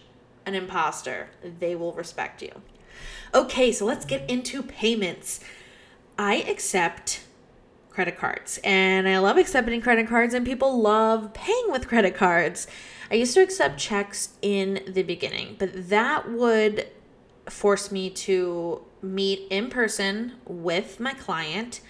an 0.47 0.55
imposter, 0.55 1.29
they 1.59 1.77
will 1.77 1.93
respect 1.93 2.41
you. 2.41 2.63
Okay, 3.35 3.71
so 3.71 3.85
let's 3.85 4.07
get 4.07 4.31
into 4.31 4.63
payments. 4.63 5.41
I 6.19 6.37
accept 6.37 7.21
credit 7.95 8.19
cards. 8.19 8.59
And 8.65 9.09
I 9.09 9.19
love 9.19 9.39
accepting 9.39 9.81
credit 9.81 10.09
cards, 10.09 10.35
and 10.35 10.45
people 10.45 10.81
love 10.81 11.33
paying 11.33 11.67
with 11.69 11.87
credit 11.87 12.15
cards. 12.15 12.67
I 13.11 13.15
used 13.15 13.35
to 13.35 13.41
accept 13.41 13.79
checks 13.79 14.31
in 14.43 14.83
the 14.89 15.05
beginning, 15.05 15.57
but 15.59 15.89
that 15.89 16.31
would 16.31 16.89
force 17.49 17.93
me 17.93 18.11
to 18.11 18.83
meet 19.01 19.47
in 19.51 19.71
person 19.71 20.33
with 20.47 20.99
my 20.99 21.15
client, 21.15 21.81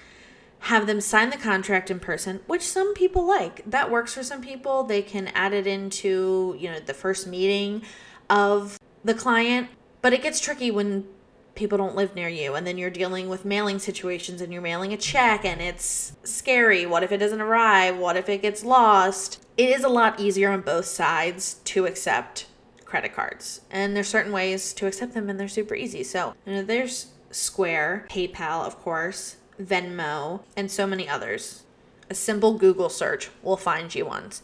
have 0.61 0.87
them 0.87 1.01
sign 1.01 1.31
the 1.31 1.37
contract 1.37 1.91
in 1.91 2.01
person, 2.01 2.41
which 2.47 2.63
some 2.63 2.93
people 2.95 3.27
like. 3.27 3.63
That 3.71 3.91
works 3.91 4.15
for 4.15 4.23
some 4.23 4.43
people. 4.43 4.83
They 4.83 5.03
can 5.03 5.29
add 5.29 5.53
it 5.53 5.67
into, 5.67 6.57
you 6.59 6.71
know, 6.71 6.81
the 6.81 6.95
first 6.95 7.27
meeting 7.27 7.83
of 8.29 8.79
the 9.05 9.15
client, 9.15 9.69
but 10.03 10.13
it 10.13 10.23
gets 10.23 10.41
tricky 10.41 10.71
when 10.71 11.07
people 11.55 11.79
don't 11.79 11.97
live 11.97 12.15
near 12.15 12.29
you 12.29 12.55
and 12.55 12.67
then 12.67 12.79
you're 12.79 12.91
dealing 12.91 13.29
with 13.29 13.45
mailing 13.45 13.79
situations 13.79 14.41
and 14.41 14.53
you're 14.53 14.63
mailing 14.63 14.93
a 14.93 14.97
check 14.97 15.45
and 15.45 15.61
it's 15.61 16.13
scary. 16.25 16.87
What 16.87 17.03
if 17.03 17.13
it 17.13 17.19
doesn't 17.19 17.41
arrive? 17.41 17.97
What 17.97 18.17
if 18.17 18.29
it 18.29 18.43
gets 18.43 18.65
lost? 18.65 19.45
It 19.57 19.69
is 19.69 19.85
a 19.85 19.89
lot 19.89 20.19
easier 20.19 20.51
on 20.51 20.63
both 20.63 20.87
sides 20.87 21.55
to 21.65 21.87
accept 21.87 22.47
credit 22.85 23.15
cards 23.15 23.61
and 23.71 23.97
there's 23.97 24.09
certain 24.09 24.33
ways 24.33 24.73
to 24.75 24.87
accept 24.87 25.15
them 25.15 25.29
and 25.29 25.39
they're 25.39 25.49
super 25.49 25.75
easy. 25.75 26.03
So 26.03 26.35
you 26.47 26.55
know, 26.55 26.63
there's 26.63 27.09
square 27.31 28.07
paypal 28.11 28.65
of 28.67 28.79
course 28.79 29.37
venmo 29.61 30.41
and 30.57 30.71
so 30.71 30.87
many 30.87 31.09
others. 31.09 31.63
A 32.11 32.15
simple 32.15 32.59
google 32.59 32.89
search 32.89 33.31
will 33.43 33.57
find 33.57 33.95
you 33.95 34.05
ones. 34.05 34.43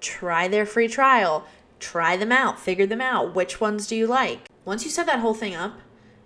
Try 0.00 0.48
their 0.48 0.66
free 0.66 0.88
trial. 0.88 1.46
Try 1.78 2.16
them 2.16 2.32
out. 2.32 2.60
Figure 2.60 2.86
them 2.86 3.00
out. 3.00 3.34
Which 3.34 3.60
ones 3.60 3.86
do 3.86 3.96
you 3.96 4.06
like? 4.06 4.40
Once 4.64 4.84
you 4.84 4.90
set 4.90 5.06
that 5.06 5.20
whole 5.20 5.34
thing 5.34 5.54
up 5.54 5.80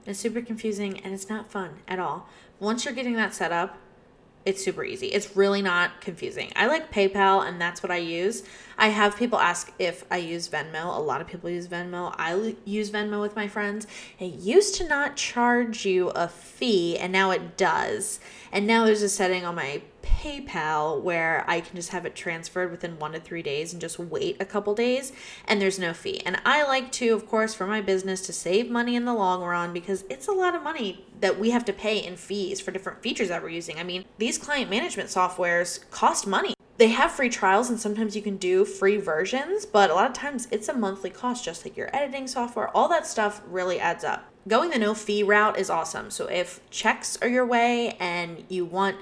it's 0.06 0.18
super 0.18 0.40
confusing 0.40 1.00
and 1.00 1.14
it's 1.14 1.28
not 1.28 1.50
fun 1.50 1.78
at 1.88 1.98
all. 1.98 2.28
Once 2.60 2.84
you're 2.84 2.94
getting 2.94 3.14
that 3.14 3.34
set 3.34 3.52
up, 3.52 3.78
it's 4.44 4.62
super 4.62 4.84
easy. 4.84 5.06
It's 5.06 5.36
really 5.36 5.62
not 5.62 6.02
confusing. 6.02 6.52
I 6.54 6.66
like 6.66 6.92
PayPal 6.92 7.46
and 7.46 7.58
that's 7.58 7.82
what 7.82 7.90
I 7.90 7.96
use. 7.96 8.42
I 8.76 8.88
have 8.88 9.16
people 9.16 9.38
ask 9.38 9.72
if 9.78 10.04
I 10.10 10.18
use 10.18 10.48
Venmo. 10.48 10.94
A 10.94 11.00
lot 11.00 11.22
of 11.22 11.26
people 11.26 11.48
use 11.48 11.66
Venmo. 11.66 12.14
I 12.18 12.54
use 12.66 12.90
Venmo 12.90 13.22
with 13.22 13.34
my 13.34 13.48
friends. 13.48 13.86
It 14.18 14.34
used 14.34 14.74
to 14.76 14.88
not 14.88 15.16
charge 15.16 15.86
you 15.86 16.10
a 16.10 16.28
fee 16.28 16.98
and 16.98 17.10
now 17.10 17.30
it 17.30 17.56
does. 17.56 18.20
And 18.52 18.66
now 18.66 18.84
there's 18.84 19.02
a 19.02 19.08
setting 19.08 19.46
on 19.46 19.54
my 19.54 19.80
PayPal 20.04 21.00
where 21.00 21.44
I 21.48 21.60
can 21.60 21.76
just 21.76 21.90
have 21.90 22.06
it 22.06 22.14
transferred 22.14 22.70
within 22.70 22.98
one 22.98 23.12
to 23.12 23.20
three 23.20 23.42
days 23.42 23.72
and 23.72 23.80
just 23.80 23.98
wait 23.98 24.36
a 24.40 24.44
couple 24.44 24.74
days 24.74 25.12
and 25.46 25.60
there's 25.60 25.78
no 25.78 25.92
fee. 25.92 26.20
And 26.24 26.40
I 26.44 26.64
like 26.64 26.92
to, 26.92 27.10
of 27.10 27.26
course, 27.26 27.54
for 27.54 27.66
my 27.66 27.80
business 27.80 28.20
to 28.22 28.32
save 28.32 28.70
money 28.70 28.96
in 28.96 29.04
the 29.04 29.14
long 29.14 29.42
run 29.42 29.72
because 29.72 30.04
it's 30.08 30.28
a 30.28 30.32
lot 30.32 30.54
of 30.54 30.62
money 30.62 31.06
that 31.20 31.38
we 31.38 31.50
have 31.50 31.64
to 31.64 31.72
pay 31.72 31.98
in 31.98 32.16
fees 32.16 32.60
for 32.60 32.70
different 32.70 33.02
features 33.02 33.28
that 33.28 33.42
we're 33.42 33.48
using. 33.48 33.78
I 33.78 33.84
mean, 33.84 34.04
these 34.18 34.38
client 34.38 34.70
management 34.70 35.08
softwares 35.08 35.88
cost 35.90 36.26
money. 36.26 36.54
They 36.76 36.88
have 36.88 37.12
free 37.12 37.28
trials 37.28 37.70
and 37.70 37.78
sometimes 37.78 38.16
you 38.16 38.22
can 38.22 38.36
do 38.36 38.64
free 38.64 38.96
versions, 38.96 39.64
but 39.64 39.90
a 39.90 39.94
lot 39.94 40.10
of 40.10 40.12
times 40.12 40.48
it's 40.50 40.68
a 40.68 40.74
monthly 40.74 41.10
cost, 41.10 41.44
just 41.44 41.64
like 41.64 41.76
your 41.76 41.94
editing 41.94 42.26
software. 42.26 42.68
All 42.76 42.88
that 42.88 43.06
stuff 43.06 43.42
really 43.48 43.78
adds 43.78 44.02
up. 44.02 44.24
Going 44.48 44.70
the 44.70 44.78
no 44.78 44.92
fee 44.92 45.22
route 45.22 45.58
is 45.58 45.70
awesome. 45.70 46.10
So 46.10 46.26
if 46.26 46.60
checks 46.70 47.16
are 47.22 47.28
your 47.28 47.46
way 47.46 47.96
and 48.00 48.44
you 48.48 48.64
want 48.64 48.96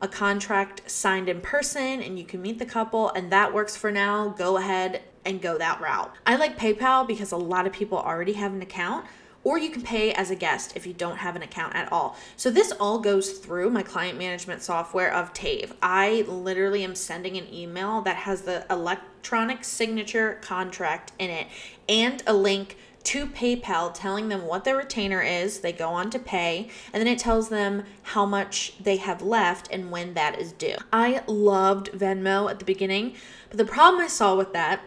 a 0.00 0.08
contract 0.08 0.90
signed 0.90 1.28
in 1.28 1.40
person 1.40 2.02
and 2.02 2.18
you 2.18 2.24
can 2.24 2.40
meet 2.40 2.58
the 2.58 2.66
couple 2.66 3.10
and 3.10 3.30
that 3.30 3.52
works 3.52 3.76
for 3.76 3.90
now, 3.90 4.28
go 4.28 4.56
ahead 4.56 5.02
and 5.24 5.42
go 5.42 5.58
that 5.58 5.80
route. 5.80 6.12
I 6.26 6.36
like 6.36 6.58
PayPal 6.58 7.06
because 7.06 7.32
a 7.32 7.36
lot 7.36 7.66
of 7.66 7.72
people 7.72 7.98
already 7.98 8.32
have 8.34 8.52
an 8.52 8.62
account 8.62 9.06
or 9.42 9.58
you 9.58 9.70
can 9.70 9.82
pay 9.82 10.12
as 10.12 10.30
a 10.30 10.36
guest 10.36 10.72
if 10.76 10.86
you 10.86 10.92
don't 10.92 11.16
have 11.16 11.34
an 11.34 11.42
account 11.42 11.74
at 11.74 11.90
all. 11.90 12.16
So 12.36 12.50
this 12.50 12.72
all 12.72 12.98
goes 12.98 13.38
through 13.38 13.70
my 13.70 13.82
client 13.82 14.18
management 14.18 14.62
software 14.62 15.12
of 15.12 15.32
Tave. 15.32 15.72
I 15.82 16.24
literally 16.28 16.84
am 16.84 16.94
sending 16.94 17.36
an 17.38 17.52
email 17.52 18.02
that 18.02 18.16
has 18.16 18.42
the 18.42 18.66
electronic 18.70 19.64
signature 19.64 20.38
contract 20.42 21.12
in 21.18 21.30
it 21.30 21.46
and 21.88 22.22
a 22.26 22.34
link 22.34 22.76
to 23.04 23.26
PayPal 23.26 23.92
telling 23.92 24.28
them 24.28 24.46
what 24.46 24.64
their 24.64 24.76
retainer 24.76 25.22
is. 25.22 25.60
They 25.60 25.72
go 25.72 25.88
on 25.88 26.10
to 26.10 26.18
pay, 26.18 26.68
and 26.92 27.00
then 27.00 27.12
it 27.12 27.18
tells 27.18 27.48
them 27.48 27.84
how 28.02 28.26
much 28.26 28.74
they 28.78 28.96
have 28.96 29.22
left 29.22 29.68
and 29.72 29.90
when 29.90 30.14
that 30.14 30.38
is 30.38 30.52
due. 30.52 30.76
I 30.92 31.22
loved 31.26 31.92
Venmo 31.92 32.50
at 32.50 32.58
the 32.58 32.64
beginning, 32.64 33.14
but 33.48 33.58
the 33.58 33.64
problem 33.64 34.02
I 34.02 34.08
saw 34.08 34.36
with 34.36 34.52
that, 34.52 34.82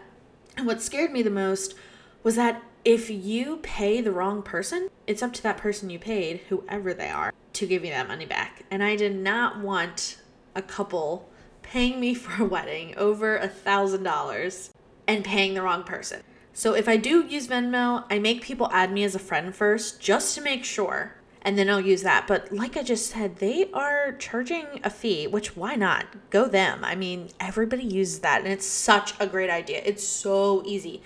and 0.56 0.66
what 0.66 0.82
scared 0.82 1.12
me 1.12 1.22
the 1.22 1.30
most, 1.30 1.74
was 2.22 2.36
that 2.36 2.62
if 2.84 3.08
you 3.10 3.58
pay 3.58 4.00
the 4.00 4.12
wrong 4.12 4.42
person, 4.42 4.88
it's 5.06 5.22
up 5.22 5.32
to 5.34 5.42
that 5.42 5.56
person 5.56 5.90
you 5.90 5.98
paid, 5.98 6.40
whoever 6.48 6.92
they 6.94 7.08
are, 7.08 7.32
to 7.54 7.66
give 7.66 7.84
you 7.84 7.90
that 7.90 8.08
money 8.08 8.26
back. 8.26 8.64
And 8.70 8.82
I 8.82 8.96
did 8.96 9.16
not 9.16 9.60
want 9.60 10.18
a 10.54 10.62
couple 10.62 11.28
paying 11.62 11.98
me 11.98 12.14
for 12.14 12.42
a 12.42 12.46
wedding 12.46 12.94
over 12.96 13.36
a 13.36 13.48
thousand 13.48 14.02
dollars 14.02 14.70
and 15.06 15.24
paying 15.24 15.54
the 15.54 15.62
wrong 15.62 15.82
person. 15.82 16.22
So 16.56 16.74
if 16.74 16.88
I 16.88 16.96
do 16.96 17.26
use 17.26 17.48
Venmo, 17.48 18.04
I 18.08 18.20
make 18.20 18.40
people 18.40 18.70
add 18.72 18.92
me 18.92 19.02
as 19.02 19.16
a 19.16 19.18
friend 19.18 19.54
first 19.54 20.00
just 20.00 20.36
to 20.36 20.40
make 20.40 20.64
sure. 20.64 21.16
And 21.42 21.58
then 21.58 21.68
I'll 21.68 21.80
use 21.80 22.02
that. 22.02 22.26
But 22.26 22.52
like 22.52 22.76
I 22.76 22.82
just 22.82 23.10
said, 23.10 23.36
they 23.36 23.70
are 23.72 24.12
charging 24.12 24.80
a 24.84 24.88
fee, 24.88 25.26
which 25.26 25.56
why 25.56 25.74
not? 25.74 26.06
Go 26.30 26.46
them. 26.46 26.84
I 26.84 26.94
mean, 26.94 27.28
everybody 27.40 27.84
uses 27.84 28.20
that 28.20 28.40
and 28.40 28.48
it's 28.48 28.64
such 28.64 29.12
a 29.20 29.26
great 29.26 29.50
idea. 29.50 29.82
It's 29.84 30.06
so 30.06 30.62
easy. 30.64 31.02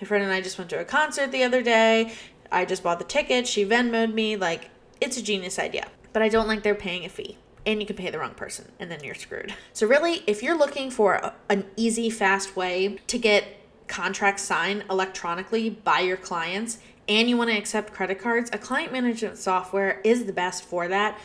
My 0.00 0.06
friend 0.06 0.22
and 0.22 0.32
I 0.32 0.40
just 0.40 0.56
went 0.56 0.70
to 0.70 0.80
a 0.80 0.84
concert 0.84 1.32
the 1.32 1.42
other 1.42 1.62
day. 1.62 2.14
I 2.50 2.64
just 2.64 2.82
bought 2.84 3.00
the 3.00 3.04
ticket. 3.04 3.46
She 3.46 3.66
Venmoed 3.66 4.14
me. 4.14 4.36
Like, 4.36 4.70
it's 5.00 5.16
a 5.16 5.22
genius 5.22 5.58
idea. 5.58 5.88
But 6.12 6.22
I 6.22 6.28
don't 6.28 6.46
like 6.46 6.62
they're 6.62 6.74
paying 6.74 7.04
a 7.04 7.08
fee 7.08 7.38
and 7.66 7.80
you 7.80 7.86
can 7.86 7.96
pay 7.96 8.10
the 8.10 8.18
wrong 8.18 8.34
person 8.34 8.70
and 8.78 8.90
then 8.90 9.02
you're 9.02 9.14
screwed. 9.14 9.52
So, 9.72 9.86
really, 9.86 10.22
if 10.26 10.42
you're 10.42 10.56
looking 10.56 10.90
for 10.90 11.14
a, 11.14 11.34
an 11.48 11.66
easy, 11.76 12.08
fast 12.08 12.56
way 12.56 12.98
to 13.08 13.18
get 13.18 13.61
contracts 13.92 14.42
signed 14.42 14.82
electronically 14.88 15.68
by 15.68 16.00
your 16.00 16.16
clients 16.16 16.78
and 17.08 17.28
you 17.28 17.36
want 17.36 17.50
to 17.50 17.56
accept 17.56 17.92
credit 17.92 18.18
cards, 18.18 18.48
a 18.52 18.58
client 18.58 18.90
management 18.90 19.36
software 19.36 20.00
is 20.02 20.24
the 20.24 20.32
best 20.32 20.64
for 20.64 20.88
that. 20.88 21.18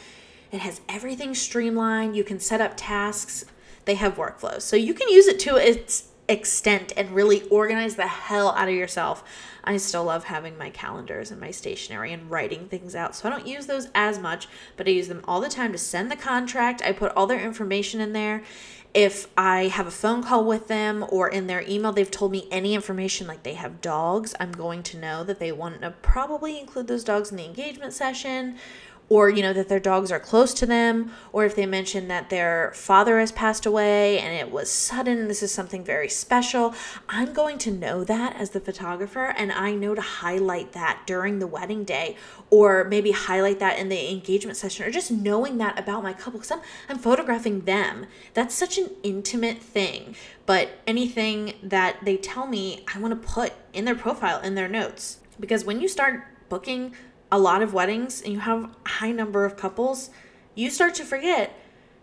It 0.51 0.59
has 0.59 0.81
everything 0.89 1.33
streamlined. 1.33 2.17
You 2.17 2.25
can 2.25 2.41
set 2.41 2.59
up 2.59 2.73
tasks. 2.75 3.45
They 3.85 3.95
have 3.95 4.15
workflows. 4.15 4.63
So 4.63 4.75
you 4.75 4.93
can 4.93 5.07
use 5.07 5.27
it 5.27 5.39
to 5.39 5.55
its 5.55 6.09
extent 6.27 6.91
and 6.97 7.11
really 7.11 7.43
organize 7.43 7.95
the 7.95 8.07
hell 8.07 8.49
out 8.49 8.67
of 8.67 8.73
yourself. 8.73 9.23
I 9.63 9.77
still 9.77 10.03
love 10.03 10.25
having 10.25 10.57
my 10.57 10.69
calendars 10.69 11.31
and 11.31 11.39
my 11.39 11.51
stationery 11.51 12.11
and 12.11 12.29
writing 12.29 12.67
things 12.67 12.95
out. 12.95 13.15
So 13.15 13.29
I 13.29 13.31
don't 13.31 13.47
use 13.47 13.65
those 13.65 13.87
as 13.95 14.19
much, 14.19 14.49
but 14.75 14.87
I 14.87 14.91
use 14.91 15.07
them 15.07 15.21
all 15.25 15.39
the 15.39 15.47
time 15.47 15.71
to 15.71 15.77
send 15.77 16.11
the 16.11 16.17
contract. 16.17 16.81
I 16.81 16.91
put 16.91 17.13
all 17.15 17.27
their 17.27 17.39
information 17.39 18.01
in 18.01 18.11
there 18.11 18.43
if 18.97 19.27
I 19.37 19.67
have 19.67 19.85
a 19.85 19.91
phone 19.91 20.23
call 20.23 20.43
with 20.43 20.67
them 20.67 21.05
or 21.09 21.27
in 21.27 21.45
their 21.45 21.61
email 21.69 21.91
they've 21.91 22.09
told 22.09 22.31
me 22.31 22.47
any 22.49 22.73
information 22.73 23.27
like 23.27 23.43
they 23.43 23.53
have 23.53 23.79
dogs, 23.79 24.33
I'm 24.39 24.51
going 24.51 24.81
to 24.81 24.97
know 24.97 25.23
that 25.23 25.37
they 25.37 25.51
want 25.51 25.81
to 25.81 25.91
probably 26.01 26.59
include 26.59 26.87
those 26.87 27.03
dogs 27.03 27.29
in 27.29 27.37
the 27.37 27.45
engagement 27.45 27.93
session 27.93 28.57
or 29.09 29.29
you 29.29 29.41
know 29.41 29.53
that 29.53 29.69
their 29.69 29.79
dogs 29.79 30.11
are 30.11 30.19
close 30.19 30.53
to 30.53 30.65
them 30.65 31.11
or 31.31 31.45
if 31.45 31.55
they 31.55 31.65
mention 31.65 32.07
that 32.07 32.29
their 32.29 32.71
father 32.75 33.19
has 33.19 33.31
passed 33.31 33.65
away 33.65 34.19
and 34.19 34.33
it 34.33 34.51
was 34.51 34.69
sudden 34.69 35.27
this 35.27 35.41
is 35.41 35.53
something 35.53 35.83
very 35.83 36.09
special. 36.09 36.73
I'm 37.07 37.33
going 37.33 37.57
to 37.59 37.71
know 37.71 38.03
that 38.03 38.35
as 38.35 38.51
the 38.51 38.59
photographer 38.59 39.33
and 39.37 39.51
i 39.51 39.73
know 39.73 39.95
to 39.95 40.01
highlight 40.01 40.73
that 40.73 41.03
during 41.05 41.39
the 41.39 41.47
wedding 41.47 41.83
day 41.83 42.15
or 42.49 42.83
maybe 42.83 43.11
highlight 43.11 43.59
that 43.59 43.79
in 43.79 43.89
the 43.89 44.11
engagement 44.11 44.57
session 44.57 44.85
or 44.85 44.91
just 44.91 45.11
knowing 45.11 45.57
that 45.57 45.77
about 45.77 46.03
my 46.03 46.13
couple 46.13 46.39
because 46.39 46.51
I'm, 46.51 46.61
I'm 46.89 46.97
photographing 46.97 47.61
them. 47.61 48.05
That's 48.33 48.55
such 48.55 48.77
an 48.77 48.89
intimate 49.03 49.59
thing. 49.59 50.15
But 50.45 50.69
anything 50.85 51.53
that 51.63 51.97
they 52.03 52.17
tell 52.17 52.47
me 52.47 52.85
i 52.93 52.99
want 52.99 53.21
to 53.21 53.27
put 53.27 53.53
in 53.73 53.85
their 53.85 53.95
profile 53.95 54.41
in 54.41 54.55
their 54.55 54.67
notes. 54.67 55.19
Because 55.39 55.63
when 55.65 55.79
you 55.81 55.87
start 55.87 56.23
booking 56.49 56.93
a 57.31 57.39
lot 57.39 57.61
of 57.61 57.73
weddings 57.73 58.21
and 58.21 58.33
you 58.33 58.39
have 58.39 58.63
a 58.63 58.89
high 58.89 59.11
number 59.11 59.45
of 59.45 59.57
couples, 59.57 60.09
you 60.55 60.69
start 60.69 60.95
to 60.95 61.03
forget 61.03 61.53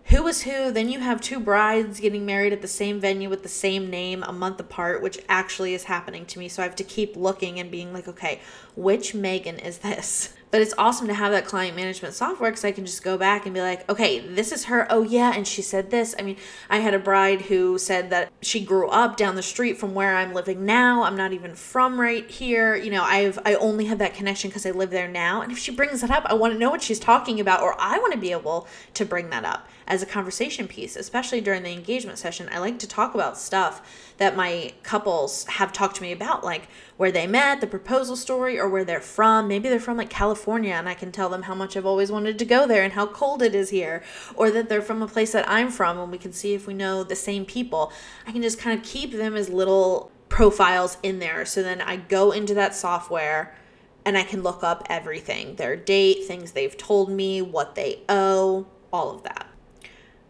who 0.07 0.27
is 0.27 0.43
who. 0.43 0.71
Then 0.71 0.89
you 0.89 1.01
have 1.01 1.21
two 1.21 1.41
brides 1.41 2.01
getting 2.01 2.27
married 2.27 2.53
at 2.53 2.63
the 2.63 2.69
same 2.69 3.01
venue 3.01 3.31
with 3.31 3.43
the 3.43 3.49
same 3.49 3.89
name 3.89 4.23
a 4.23 4.33
month 4.33 4.61
apart, 4.61 5.03
which 5.03 5.19
actually 5.29 5.75
is 5.75 5.85
happening 5.85 6.27
to 6.27 6.39
me. 6.39 6.49
So 6.49 6.63
I 6.63 6.67
have 6.67 6.77
to 6.77 6.85
keep 6.85 7.17
looking 7.17 7.59
and 7.59 7.71
being 7.71 7.93
like, 7.93 8.07
okay, 8.09 8.41
which 8.77 9.15
Megan 9.15 9.59
is 9.59 9.79
this? 9.79 10.35
But 10.55 10.61
it's 10.61 10.75
awesome 10.79 11.09
to 11.09 11.15
have 11.15 11.33
that 11.33 11.47
client 11.47 11.75
management 11.75 12.15
software 12.15 12.49
because 12.49 12.65
I 12.65 12.71
can 12.71 12.87
just 12.87 13.03
go 13.03 13.19
back 13.19 13.45
and 13.45 13.53
be 13.53 13.61
like, 13.61 13.91
okay, 13.91 14.21
this 14.21 14.53
is 14.53 14.67
her. 14.67 14.87
Oh, 14.89 15.03
yeah. 15.03 15.33
And 15.35 15.49
she 15.49 15.63
said 15.63 15.91
this. 15.91 16.15
I 16.17 16.23
mean, 16.23 16.37
I 16.71 16.79
had 16.79 16.95
a 16.95 16.99
bride 17.01 17.43
who 17.43 17.77
said 17.77 18.11
that 18.11 18.31
she 18.41 18.65
grew 18.65 18.89
up 18.89 19.17
down 19.17 19.35
the 19.35 19.43
street 19.43 19.79
from 19.79 19.95
where 19.95 20.15
I'm 20.15 20.33
living 20.33 20.65
now. 20.65 21.03
I'm 21.03 21.17
not 21.17 21.33
even 21.33 21.57
from 21.57 22.01
right 22.01 22.31
here. 22.31 22.77
You 22.77 22.93
know, 22.93 23.03
I've, 23.03 23.37
I 23.45 23.57
only 23.57 23.87
have 23.87 23.99
that 23.99 24.15
connection 24.15 24.49
because 24.49 24.65
I 24.65 24.71
live 24.71 24.91
there 24.91 25.09
now. 25.09 25.43
And 25.43 25.51
if 25.51 25.59
she 25.59 25.73
brings 25.73 26.03
that 26.03 26.13
up, 26.13 26.25
I 26.27 26.35
want 26.35 26.53
to 26.53 26.59
know 26.61 26.71
what 26.71 26.83
she's 26.83 27.01
talking 27.01 27.41
about, 27.41 27.61
or 27.61 27.75
I 27.81 27.99
want 27.99 28.13
to 28.13 28.19
be 28.21 28.31
able 28.31 28.69
to 28.95 29.05
bring 29.05 29.31
that 29.31 29.45
up 29.45 29.67
as 29.87 30.03
a 30.03 30.07
conversation 30.07 30.69
piece, 30.69 30.97
especially 30.97 31.41
during 31.41 31.63
the 31.63 31.73
engagement 31.73 32.19
session. 32.19 32.49
I 32.53 32.59
like 32.59 32.79
to 32.79 32.89
talk 32.89 33.15
about 33.15 33.37
stuff 33.37 33.83
that 34.19 34.37
my 34.37 34.73
couples 34.83 35.45
have 35.47 35.73
talked 35.73 35.97
to 35.97 36.03
me 36.03 36.13
about, 36.13 36.45
like 36.45 36.69
where 36.97 37.11
they 37.11 37.27
met, 37.27 37.61
the 37.61 37.67
proposal 37.67 38.17
story, 38.17 38.59
or 38.59 38.69
where 38.69 38.85
they're 38.85 39.01
from. 39.01 39.49
Maybe 39.49 39.69
they're 39.69 39.81
from 39.81 39.97
like 39.97 40.11
California, 40.45 40.75
and 40.75 40.91
I 40.91 40.93
can 40.93 41.11
tell 41.11 41.31
them 41.31 41.45
how 41.45 41.55
much 41.55 41.75
I've 41.75 41.87
always 41.87 42.13
wanted 42.13 42.39
to 42.39 42.45
go 42.45 42.67
there 42.67 42.83
and 42.85 42.93
how 42.93 43.07
cold 43.07 43.41
it 43.41 43.55
is 43.55 43.71
here, 43.71 44.03
or 44.35 44.51
that 44.51 44.69
they're 44.69 44.83
from 44.83 45.01
a 45.01 45.09
place 45.09 45.33
that 45.33 45.49
I'm 45.49 45.71
from, 45.71 45.99
and 45.99 46.13
we 46.13 46.19
can 46.19 46.35
see 46.35 46.53
if 46.53 46.67
we 46.67 46.75
know 46.75 47.03
the 47.03 47.17
same 47.17 47.47
people. 47.47 47.91
I 48.27 48.33
can 48.33 48.43
just 48.43 48.59
kind 48.59 48.79
of 48.79 48.85
keep 48.85 49.13
them 49.13 49.37
as 49.37 49.49
little 49.49 50.13
profiles 50.29 50.99
in 51.03 51.19
there. 51.19 51.47
So 51.47 51.63
then 51.63 51.81
I 51.81 51.97
go 51.97 52.31
into 52.31 52.53
that 52.55 52.75
software 52.75 53.57
and 54.05 54.19
I 54.19 54.23
can 54.23 54.43
look 54.43 54.63
up 54.63 54.87
everything 54.91 55.57
their 55.57 55.77
date, 55.77 56.25
things 56.27 56.53
they've 56.53 56.77
told 56.77 57.11
me, 57.11 57.41
what 57.41 57.75
they 57.75 58.03
owe, 58.11 58.67
all 58.93 59.15
of 59.15 59.23
that. 59.23 59.47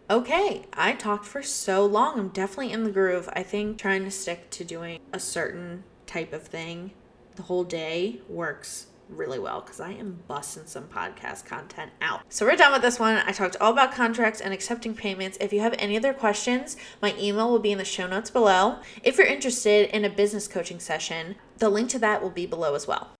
Okay, 0.08 0.66
I 0.74 0.92
talked 0.92 1.24
for 1.24 1.42
so 1.42 1.84
long. 1.84 2.20
I'm 2.20 2.28
definitely 2.28 2.70
in 2.70 2.84
the 2.84 2.92
groove. 2.92 3.28
I 3.32 3.42
think 3.42 3.78
trying 3.78 4.04
to 4.04 4.12
stick 4.12 4.48
to 4.50 4.64
doing 4.64 5.00
a 5.12 5.18
certain 5.18 5.82
type 6.06 6.32
of 6.32 6.46
thing 6.46 6.92
the 7.34 7.42
whole 7.42 7.64
day 7.64 8.20
works 8.28 8.86
really 9.08 9.38
well 9.38 9.60
because 9.60 9.80
I 9.80 9.92
am 9.92 10.20
busting 10.26 10.66
some 10.66 10.84
podcast 10.84 11.44
content 11.44 11.92
out. 12.00 12.22
So 12.28 12.46
we're 12.46 12.56
done 12.56 12.72
with 12.72 12.82
this 12.82 12.98
one. 12.98 13.16
I 13.26 13.32
talked 13.32 13.56
all 13.60 13.72
about 13.72 13.92
contracts 13.92 14.40
and 14.40 14.52
accepting 14.52 14.94
payments. 14.94 15.38
If 15.40 15.52
you 15.52 15.60
have 15.60 15.74
any 15.78 15.96
other 15.96 16.12
questions, 16.12 16.76
my 17.00 17.14
email 17.18 17.50
will 17.50 17.58
be 17.58 17.72
in 17.72 17.78
the 17.78 17.84
show 17.84 18.06
notes 18.06 18.30
below. 18.30 18.78
If 19.02 19.18
you're 19.18 19.26
interested 19.26 19.94
in 19.94 20.04
a 20.04 20.10
business 20.10 20.48
coaching 20.48 20.80
session, 20.80 21.36
the 21.58 21.68
link 21.68 21.90
to 21.90 21.98
that 22.00 22.22
will 22.22 22.30
be 22.30 22.46
below 22.46 22.74
as 22.74 22.86
well. 22.86 23.13